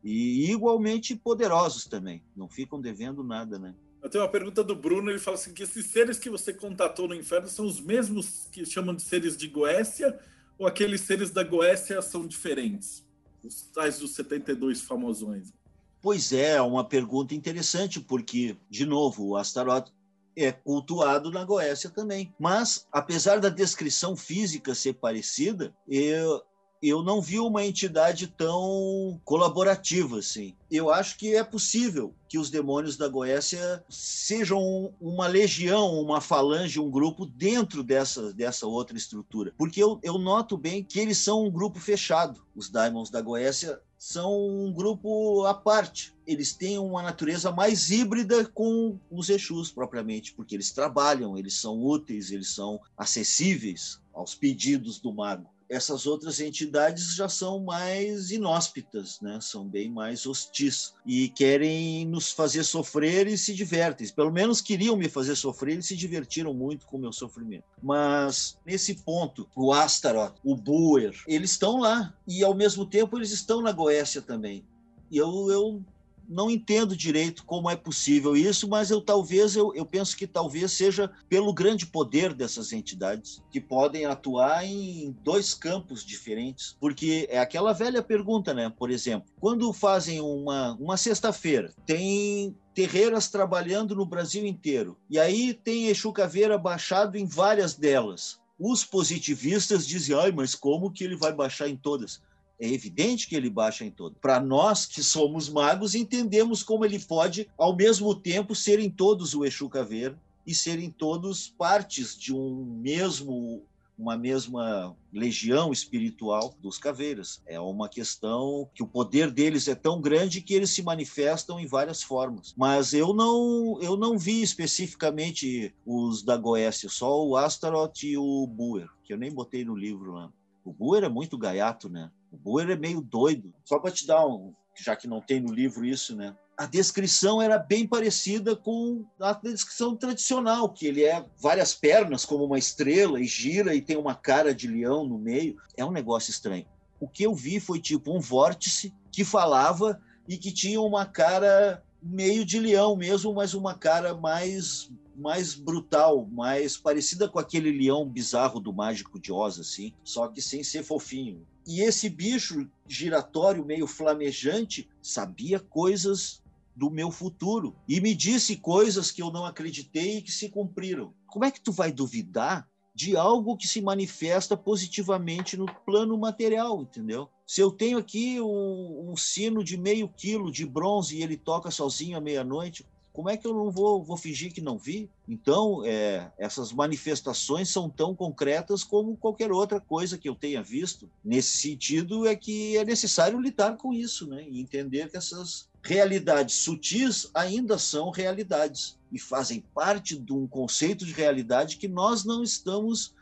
[0.03, 3.75] E igualmente poderosos também, não ficam devendo nada, né?
[4.01, 7.07] Eu tenho uma pergunta do Bruno, ele fala assim que esses seres que você contatou
[7.07, 10.17] no inferno são os mesmos que chamam de seres de Goécia
[10.57, 13.05] ou aqueles seres da Goécia são diferentes?
[13.43, 15.53] Os tais dos 72 famosões.
[16.01, 19.91] Pois é, é, uma pergunta interessante, porque, de novo, o Astaroth
[20.35, 22.33] é cultuado na Goécia também.
[22.39, 26.41] Mas, apesar da descrição física ser parecida, eu,
[26.81, 30.55] eu não vi uma entidade tão colaborativa assim.
[30.71, 36.79] Eu acho que é possível que os demônios da Goécia sejam uma legião, uma falange,
[36.79, 39.53] um grupo dentro dessa, dessa outra estrutura.
[39.57, 42.41] Porque eu, eu noto bem que eles são um grupo fechado.
[42.55, 46.13] Os Daimons da Goécia são um grupo à parte.
[46.25, 51.83] Eles têm uma natureza mais híbrida com os Exus propriamente, porque eles trabalham, eles são
[51.83, 59.19] úteis, eles são acessíveis aos pedidos do mago essas outras entidades já são mais inóspitas,
[59.21, 59.39] né?
[59.39, 64.07] são bem mais hostis e querem nos fazer sofrer e se divertem.
[64.09, 67.65] Pelo menos queriam me fazer sofrer e se divertiram muito com o meu sofrimento.
[67.81, 73.31] Mas nesse ponto, o Astaroth, o Buer, eles estão lá e ao mesmo tempo eles
[73.31, 74.65] estão na Goécia também.
[75.11, 75.83] E eu, eu
[76.29, 80.71] não entendo direito como é possível isso, mas eu talvez eu, eu penso que talvez
[80.71, 87.39] seja pelo grande poder dessas entidades que podem atuar em dois campos diferentes, porque é
[87.39, 88.71] aquela velha pergunta, né?
[88.77, 94.97] Por exemplo, quando fazem uma uma sexta-feira, tem terreiras trabalhando no Brasil inteiro.
[95.09, 98.39] E aí tem Exu Caveira baixado em várias delas.
[98.57, 102.21] Os positivistas dizem, ai, mas como que ele vai baixar em todas?
[102.59, 104.17] É evidente que ele baixa em todas.
[104.19, 109.33] Para nós que somos magos, entendemos como ele pode, ao mesmo tempo, ser em todos
[109.33, 113.63] o Exu Caveira e serem todos partes de um mesmo
[113.99, 117.41] uma mesma legião espiritual dos caveiras.
[117.45, 121.67] É uma questão que o poder deles é tão grande que eles se manifestam em
[121.67, 122.53] várias formas.
[122.57, 128.47] Mas eu não eu não vi especificamente os da Goécia, só o Astaroth e o
[128.47, 130.31] Buer, que eu nem botei no livro lá.
[130.63, 132.09] O Buer é muito gaiato, né?
[132.31, 133.53] O Buer é meio doido.
[133.63, 136.35] Só para te dar um, já que não tem no livro isso, né?
[136.57, 142.43] A descrição era bem parecida com a descrição tradicional, que ele é várias pernas como
[142.43, 145.55] uma estrela e gira e tem uma cara de leão no meio.
[145.77, 146.65] É um negócio estranho.
[146.99, 151.81] O que eu vi foi tipo um vórtice que falava e que tinha uma cara
[152.03, 158.07] meio de leão mesmo, mas uma cara mais mais brutal, mais parecida com aquele leão
[158.07, 161.45] bizarro do Mágico de Oz, assim, só que sem ser fofinho.
[161.67, 166.41] E esse bicho giratório, meio flamejante, sabia coisas
[166.75, 171.13] do meu futuro e me disse coisas que eu não acreditei e que se cumpriram.
[171.27, 176.81] Como é que tu vai duvidar de algo que se manifesta positivamente no plano material,
[176.81, 177.29] entendeu?
[177.45, 181.71] Se eu tenho aqui um, um sino de meio quilo de bronze e ele toca
[181.71, 185.09] sozinho à meia-noite, como é que eu não vou, vou fingir que não vi?
[185.27, 191.09] Então, é, essas manifestações são tão concretas como qualquer outra coisa que eu tenha visto.
[191.23, 194.45] Nesse sentido, é que é necessário lidar com isso, né?
[194.47, 201.05] E entender que essas realidades sutis ainda são realidades e fazem parte de um conceito
[201.05, 203.15] de realidade que nós não estamos,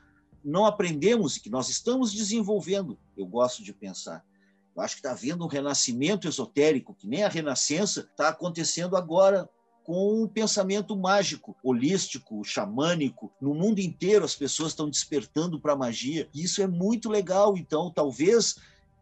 [0.43, 2.97] não aprendemos que nós estamos desenvolvendo.
[3.15, 4.23] Eu gosto de pensar.
[4.75, 9.49] Eu acho que está havendo um renascimento esotérico, que nem a renascença está acontecendo agora
[9.87, 13.31] com um pensamento mágico, holístico, xamânico.
[13.39, 16.27] No mundo inteiro as pessoas estão despertando para a magia.
[16.33, 17.57] E isso é muito legal.
[17.57, 18.57] Então, talvez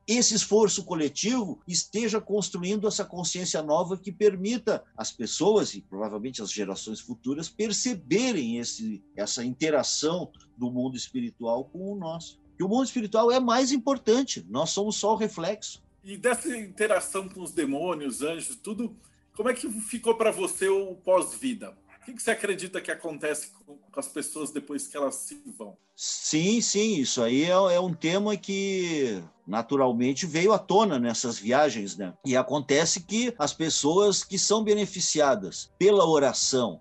[0.07, 6.51] esse esforço coletivo esteja construindo essa consciência nova que permita as pessoas e provavelmente as
[6.51, 12.39] gerações futuras perceberem esse, essa interação do mundo espiritual com o nosso.
[12.55, 15.83] Que o mundo espiritual é mais importante, nós somos só o reflexo.
[16.03, 18.95] E dessa interação com os demônios, anjos, tudo,
[19.35, 21.75] como é que ficou para você o pós-vida?
[22.01, 25.75] O que você acredita que acontece com as pessoas depois que elas se vão?
[25.95, 31.97] Sim, sim, isso aí é, é, um tema que naturalmente veio à tona nessas viagens,
[31.97, 32.13] né?
[32.23, 36.79] E acontece que as pessoas que são beneficiadas pela oração,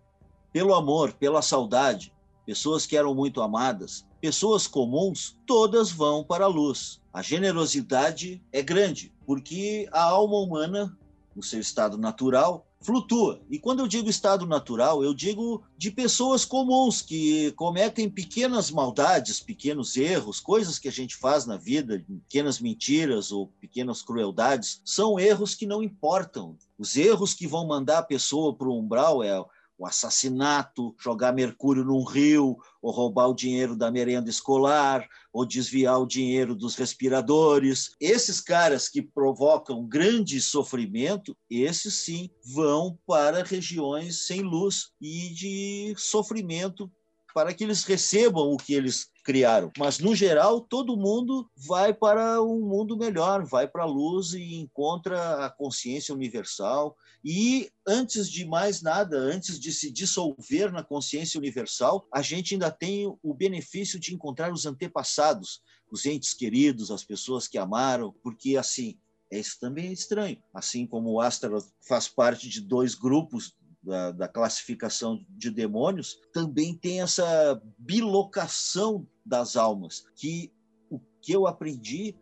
[0.52, 2.12] pelo amor, pela saudade,
[2.44, 7.00] pessoas que eram muito amadas, pessoas comuns, todas vão para a luz.
[7.12, 10.98] A generosidade é grande, porque a alma humana
[11.34, 13.40] no seu estado natural, flutua.
[13.50, 19.40] E quando eu digo estado natural, eu digo de pessoas comuns que cometem pequenas maldades,
[19.40, 25.18] pequenos erros, coisas que a gente faz na vida, pequenas mentiras ou pequenas crueldades, são
[25.18, 26.56] erros que não importam.
[26.78, 29.42] Os erros que vão mandar a pessoa para o umbral é
[29.76, 35.98] o assassinato, jogar mercúrio num rio, ou roubar o dinheiro da merenda escolar, ou desviar
[36.00, 37.90] o dinheiro dos respiradores.
[38.00, 45.94] Esses caras que provocam grande sofrimento, esses sim vão para regiões sem luz e de
[45.96, 46.90] sofrimento
[47.34, 49.72] para que eles recebam o que eles criaram.
[49.76, 54.54] Mas, no geral, todo mundo vai para um mundo melhor, vai para a luz e
[54.54, 56.96] encontra a consciência universal.
[57.24, 62.70] E, antes de mais nada, antes de se dissolver na consciência universal, a gente ainda
[62.70, 65.60] tem o benefício de encontrar os antepassados,
[65.90, 68.96] os entes queridos, as pessoas que amaram, porque, assim,
[69.28, 70.40] isso também é estranho.
[70.52, 76.74] Assim como o Astaroth faz parte de dois grupos da, da, classificação de demônios, também
[76.74, 80.52] tem essa bilocação das almas, que
[80.90, 82.16] o que eu aprendi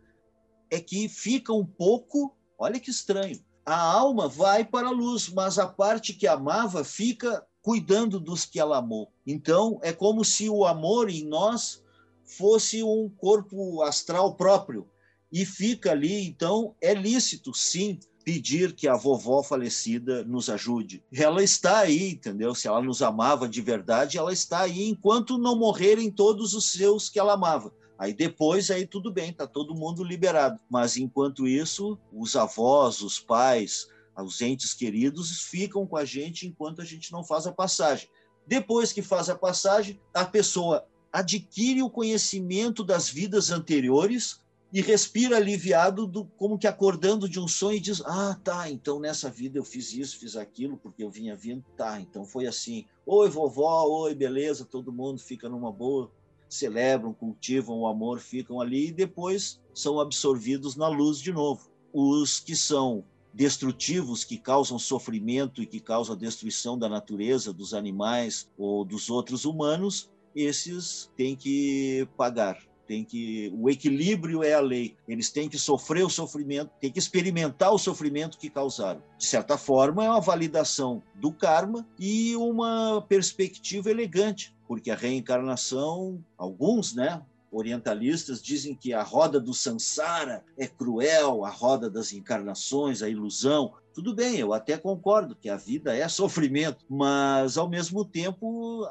[0.69, 5.57] é que fica um pouco, olha que estranho, a alma vai para a luz, mas
[5.57, 9.11] a parte que amava fica cuidando dos que ela amou.
[9.25, 11.81] Então, é como se o amor em nós
[12.25, 14.89] fosse um corpo astral próprio
[15.31, 21.03] e fica ali, então é lícito, sim, pedir que a vovó falecida nos ajude.
[21.13, 22.55] Ela está aí, entendeu?
[22.55, 27.09] Se ela nos amava de verdade, ela está aí enquanto não morrerem todos os seus
[27.09, 27.73] que ela amava.
[27.97, 30.59] Aí depois, aí tudo bem, tá todo mundo liberado.
[30.69, 36.81] Mas enquanto isso, os avós, os pais, Os entes queridos ficam com a gente enquanto
[36.81, 38.07] a gente não faz a passagem.
[38.45, 44.42] Depois que faz a passagem, a pessoa adquire o conhecimento das vidas anteriores
[44.73, 48.99] e respira aliviado, do, como que acordando de um sonho e diz: Ah, tá, então
[48.99, 52.85] nessa vida eu fiz isso, fiz aquilo, porque eu vinha vindo, tá, então foi assim.
[53.05, 56.11] Oi, vovó, oi, beleza, todo mundo fica numa boa,
[56.49, 61.69] celebram, cultivam o amor, ficam ali e depois são absorvidos na luz de novo.
[61.93, 67.75] Os que são destrutivos, que causam sofrimento e que causam a destruição da natureza, dos
[67.75, 72.57] animais ou dos outros humanos, esses têm que pagar
[72.93, 74.95] tem que o equilíbrio é a lei.
[75.07, 79.01] Eles têm que sofrer o sofrimento, têm que experimentar o sofrimento que causaram.
[79.17, 86.23] De certa forma, é uma validação do karma e uma perspectiva elegante, porque a reencarnação,
[86.37, 87.19] alguns, né,
[87.51, 93.73] orientalistas dizem que a roda do samsara é cruel, a roda das encarnações, a ilusão.
[93.91, 98.87] Tudo bem, eu até concordo que a vida é sofrimento, mas ao mesmo tempo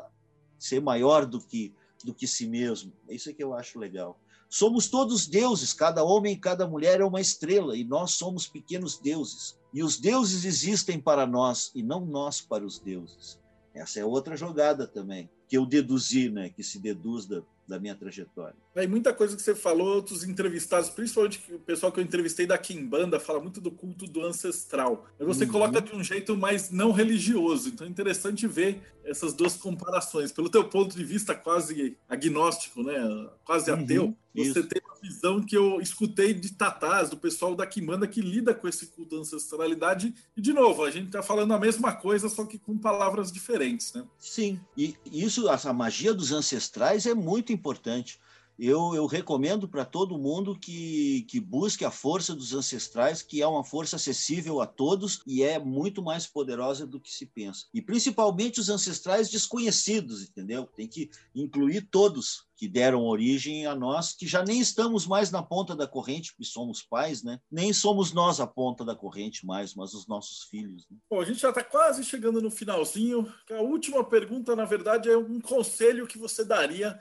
[0.59, 1.73] ser maior do que
[2.05, 2.93] do que si mesmo.
[3.09, 4.19] Isso é que eu acho legal.
[4.49, 8.99] Somos todos deuses, cada homem e cada mulher é uma estrela, e nós somos pequenos
[8.99, 9.59] deuses.
[9.73, 13.41] E os deuses existem para nós, e não nós para os deuses.
[13.75, 17.95] Essa é outra jogada também, que eu deduzi, né, que se deduz da, da minha
[17.95, 18.57] trajetória.
[18.73, 22.57] Tem muita coisa que você falou, outros entrevistados, principalmente o pessoal que eu entrevistei da
[22.57, 25.07] Kimbanda, fala muito do culto do ancestral.
[25.19, 25.51] Mas você uhum.
[25.51, 27.69] coloca de um jeito mais não religioso.
[27.69, 30.33] Então é interessante ver essas duas comparações.
[30.33, 33.29] Pelo teu ponto de vista quase agnóstico, né?
[33.45, 33.83] quase uhum.
[33.83, 34.65] ateu, você Isso.
[34.65, 38.67] tem uma visão que eu escutei de tatás, do pessoal da Kimbanda que lida com
[38.67, 40.15] esse culto da ancestralidade.
[40.35, 43.93] E, de novo, a gente está falando a mesma coisa, só que com palavras diferentes,
[43.93, 44.05] né?
[44.19, 48.21] Sim, e isso, essa magia dos ancestrais é muito importante
[48.59, 53.47] eu, eu recomendo para todo mundo que, que busque a força dos ancestrais, que é
[53.47, 57.67] uma força acessível a todos e é muito mais poderosa do que se pensa.
[57.73, 60.69] E principalmente os ancestrais desconhecidos, entendeu?
[60.77, 65.43] Tem que incluir todos que deram origem a nós, que já nem estamos mais na
[65.43, 67.41] ponta da corrente, porque somos pais, né?
[67.51, 70.87] Nem somos nós a ponta da corrente mais, mas os nossos filhos.
[70.89, 70.97] Né?
[71.11, 73.27] Bom, a gente já está quase chegando no finalzinho.
[73.51, 76.97] A última pergunta, na verdade, é um conselho que você daria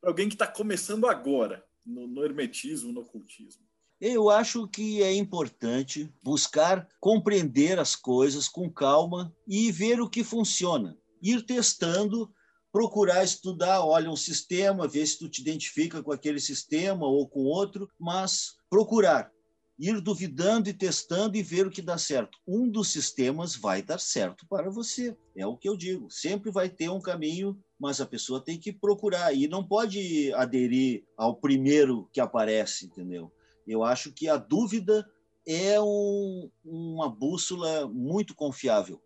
[0.00, 3.64] para alguém que está começando agora no, no hermetismo, no ocultismo?
[4.00, 10.22] Eu acho que é importante buscar compreender as coisas com calma e ver o que
[10.22, 10.98] funciona.
[11.22, 12.30] Ir testando,
[12.70, 17.44] procurar estudar, olha um sistema, ver se tu te identifica com aquele sistema ou com
[17.44, 19.32] outro, mas procurar
[19.78, 22.38] ir duvidando e testando e ver o que dá certo.
[22.46, 25.16] Um dos sistemas vai dar certo para você.
[25.36, 26.10] É o que eu digo.
[26.10, 31.04] Sempre vai ter um caminho, mas a pessoa tem que procurar e não pode aderir
[31.16, 33.30] ao primeiro que aparece, entendeu?
[33.66, 35.06] Eu acho que a dúvida
[35.46, 39.00] é um, uma bússola muito confiável.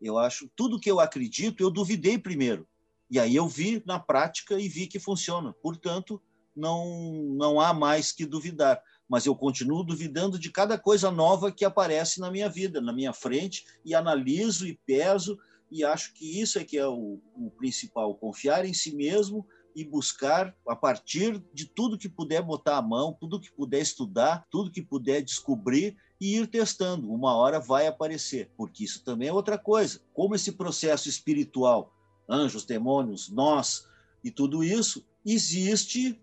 [0.00, 2.66] Eu acho tudo que eu acredito, eu duvidei primeiro.
[3.10, 5.52] E aí eu vi na prática e vi que funciona.
[5.62, 6.22] Portanto,
[6.54, 11.64] não não há mais que duvidar mas eu continuo duvidando de cada coisa nova que
[11.64, 15.36] aparece na minha vida, na minha frente, e analiso e peso,
[15.68, 19.44] e acho que isso é que é o, o principal, confiar em si mesmo
[19.74, 24.46] e buscar a partir de tudo que puder botar a mão, tudo que puder estudar,
[24.48, 27.12] tudo que puder descobrir e ir testando.
[27.12, 30.00] Uma hora vai aparecer, porque isso também é outra coisa.
[30.14, 31.92] Como esse processo espiritual,
[32.28, 33.88] anjos, demônios, nós
[34.22, 36.20] e tudo isso, existe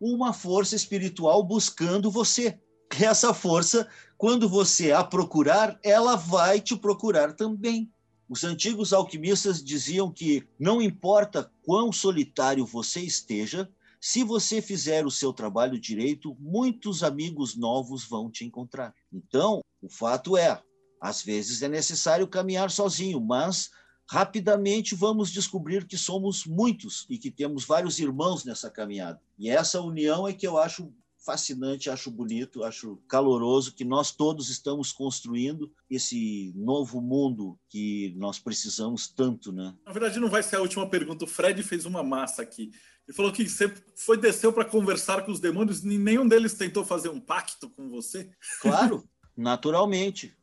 [0.00, 2.58] uma força espiritual buscando você.
[3.00, 7.90] Essa força, quando você a procurar, ela vai te procurar também.
[8.28, 13.70] Os antigos alquimistas diziam que não importa quão solitário você esteja,
[14.00, 18.94] se você fizer o seu trabalho direito, muitos amigos novos vão te encontrar.
[19.12, 20.62] Então, o fato é,
[21.00, 23.70] às vezes é necessário caminhar sozinho, mas
[24.10, 29.20] rapidamente vamos descobrir que somos muitos e que temos vários irmãos nessa caminhada.
[29.38, 30.92] E essa união é que eu acho
[31.24, 38.38] fascinante, acho bonito, acho caloroso que nós todos estamos construindo esse novo mundo que nós
[38.38, 39.74] precisamos tanto, né?
[39.84, 41.26] Na verdade, não vai ser a última pergunta.
[41.26, 42.70] O Fred fez uma massa aqui.
[43.06, 46.82] Ele falou que você foi desceu para conversar com os demônios e nenhum deles tentou
[46.82, 48.30] fazer um pacto com você.
[48.62, 49.06] Claro,
[49.36, 50.34] naturalmente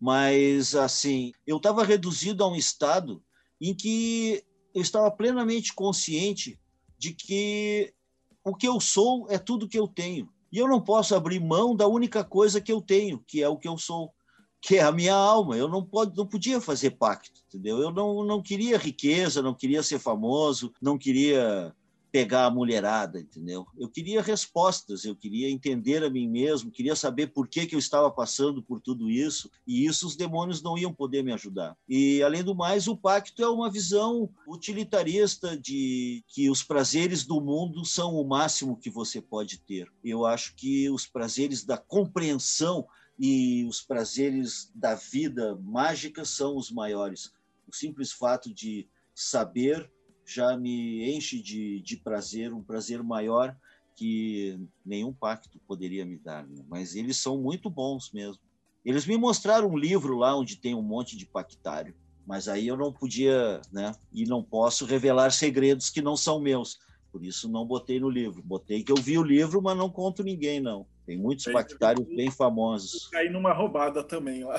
[0.00, 3.22] mas assim, eu estava reduzido a um estado
[3.60, 4.44] em que
[4.74, 6.60] eu estava plenamente consciente
[6.98, 7.92] de que
[8.44, 10.28] o que eu sou é tudo que eu tenho.
[10.52, 13.56] E eu não posso abrir mão da única coisa que eu tenho, que é o
[13.56, 14.12] que eu sou,
[14.60, 15.56] que é a minha alma.
[15.56, 17.78] Eu não, pode, não podia fazer pacto, entendeu?
[17.78, 21.74] Eu não, não queria riqueza, não queria ser famoso, não queria
[22.16, 23.66] pegar a mulherada, entendeu?
[23.76, 27.78] Eu queria respostas, eu queria entender a mim mesmo, queria saber por que, que eu
[27.78, 31.76] estava passando por tudo isso, e isso os demônios não iam poder me ajudar.
[31.86, 37.38] E, além do mais, o pacto é uma visão utilitarista de que os prazeres do
[37.38, 39.92] mundo são o máximo que você pode ter.
[40.02, 42.86] Eu acho que os prazeres da compreensão
[43.18, 47.30] e os prazeres da vida mágica são os maiores.
[47.68, 49.90] O simples fato de saber
[50.26, 53.56] já me enche de, de prazer, um prazer maior
[53.94, 56.46] que nenhum pacto poderia me dar.
[56.46, 56.62] Né?
[56.68, 58.42] Mas eles são muito bons mesmo.
[58.84, 61.94] Eles me mostraram um livro lá onde tem um monte de pactário,
[62.26, 63.92] mas aí eu não podia, né?
[64.12, 66.78] E não posso revelar segredos que não são meus.
[67.10, 68.42] Por isso não botei no livro.
[68.44, 70.86] Botei que eu vi o livro, mas não conto ninguém, não.
[71.04, 73.08] Tem muitos pactários bem famosos.
[73.08, 74.56] Cair numa roubada também lá.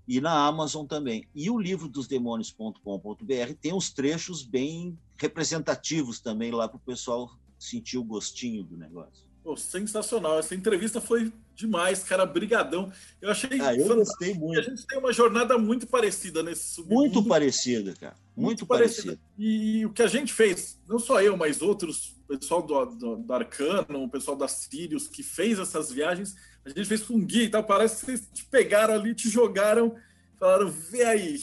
[0.07, 1.27] e na Amazon também.
[1.35, 7.29] E o livro dos demônios.com.br tem uns trechos bem representativos também lá para o pessoal
[7.59, 9.26] sentir o gostinho do negócio.
[9.47, 10.39] Pô, sensacional.
[10.39, 12.25] Essa entrevista foi demais, cara.
[12.25, 12.91] Brigadão.
[13.21, 13.61] Eu achei.
[13.61, 14.59] Ah, eu gostei muito.
[14.59, 16.99] A gente tem uma jornada muito parecida nesse submundo.
[16.99, 18.17] Muito parecida, cara.
[18.35, 19.15] Muito, muito parecida.
[19.15, 19.21] parecida.
[19.37, 23.15] E, o que a gente fez, não só eu, mas outros, o pessoal do, do,
[23.15, 26.35] do Arcano, o pessoal da Sirius, que fez essas viagens,
[26.65, 27.63] a gente fez com um guia e tal.
[27.63, 29.95] Parece que vocês te pegaram ali, te jogaram,
[30.37, 31.41] falaram, vê aí.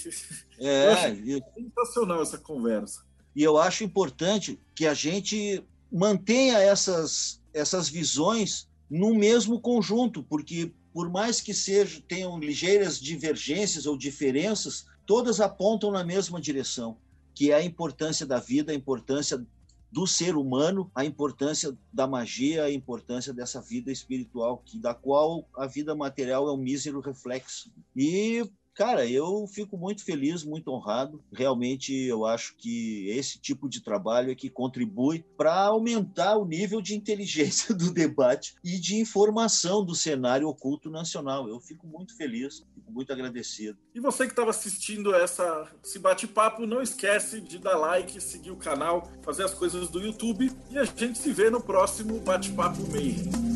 [0.59, 3.01] É, eu sensacional essa conversa.
[3.35, 10.73] E eu acho importante que a gente mantenha essas essas visões no mesmo conjunto, porque
[10.93, 16.97] por mais que sejam tenham ligeiras divergências ou diferenças, todas apontam na mesma direção,
[17.35, 19.45] que é a importância da vida, a importância
[19.91, 25.49] do ser humano, a importância da magia, a importância dessa vida espiritual, que da qual
[25.57, 27.73] a vida material é um mísero reflexo.
[27.95, 28.45] E
[28.75, 31.23] Cara, eu fico muito feliz, muito honrado.
[31.33, 36.81] Realmente, eu acho que esse tipo de trabalho é que contribui para aumentar o nível
[36.81, 41.49] de inteligência do debate e de informação do cenário oculto nacional.
[41.49, 43.79] Eu fico muito feliz, fico muito agradecido.
[43.95, 48.57] E você que estava assistindo essa, esse bate-papo, não esquece de dar like, seguir o
[48.57, 53.54] canal, fazer as coisas do YouTube e a gente se vê no próximo Bate-Papo Meio.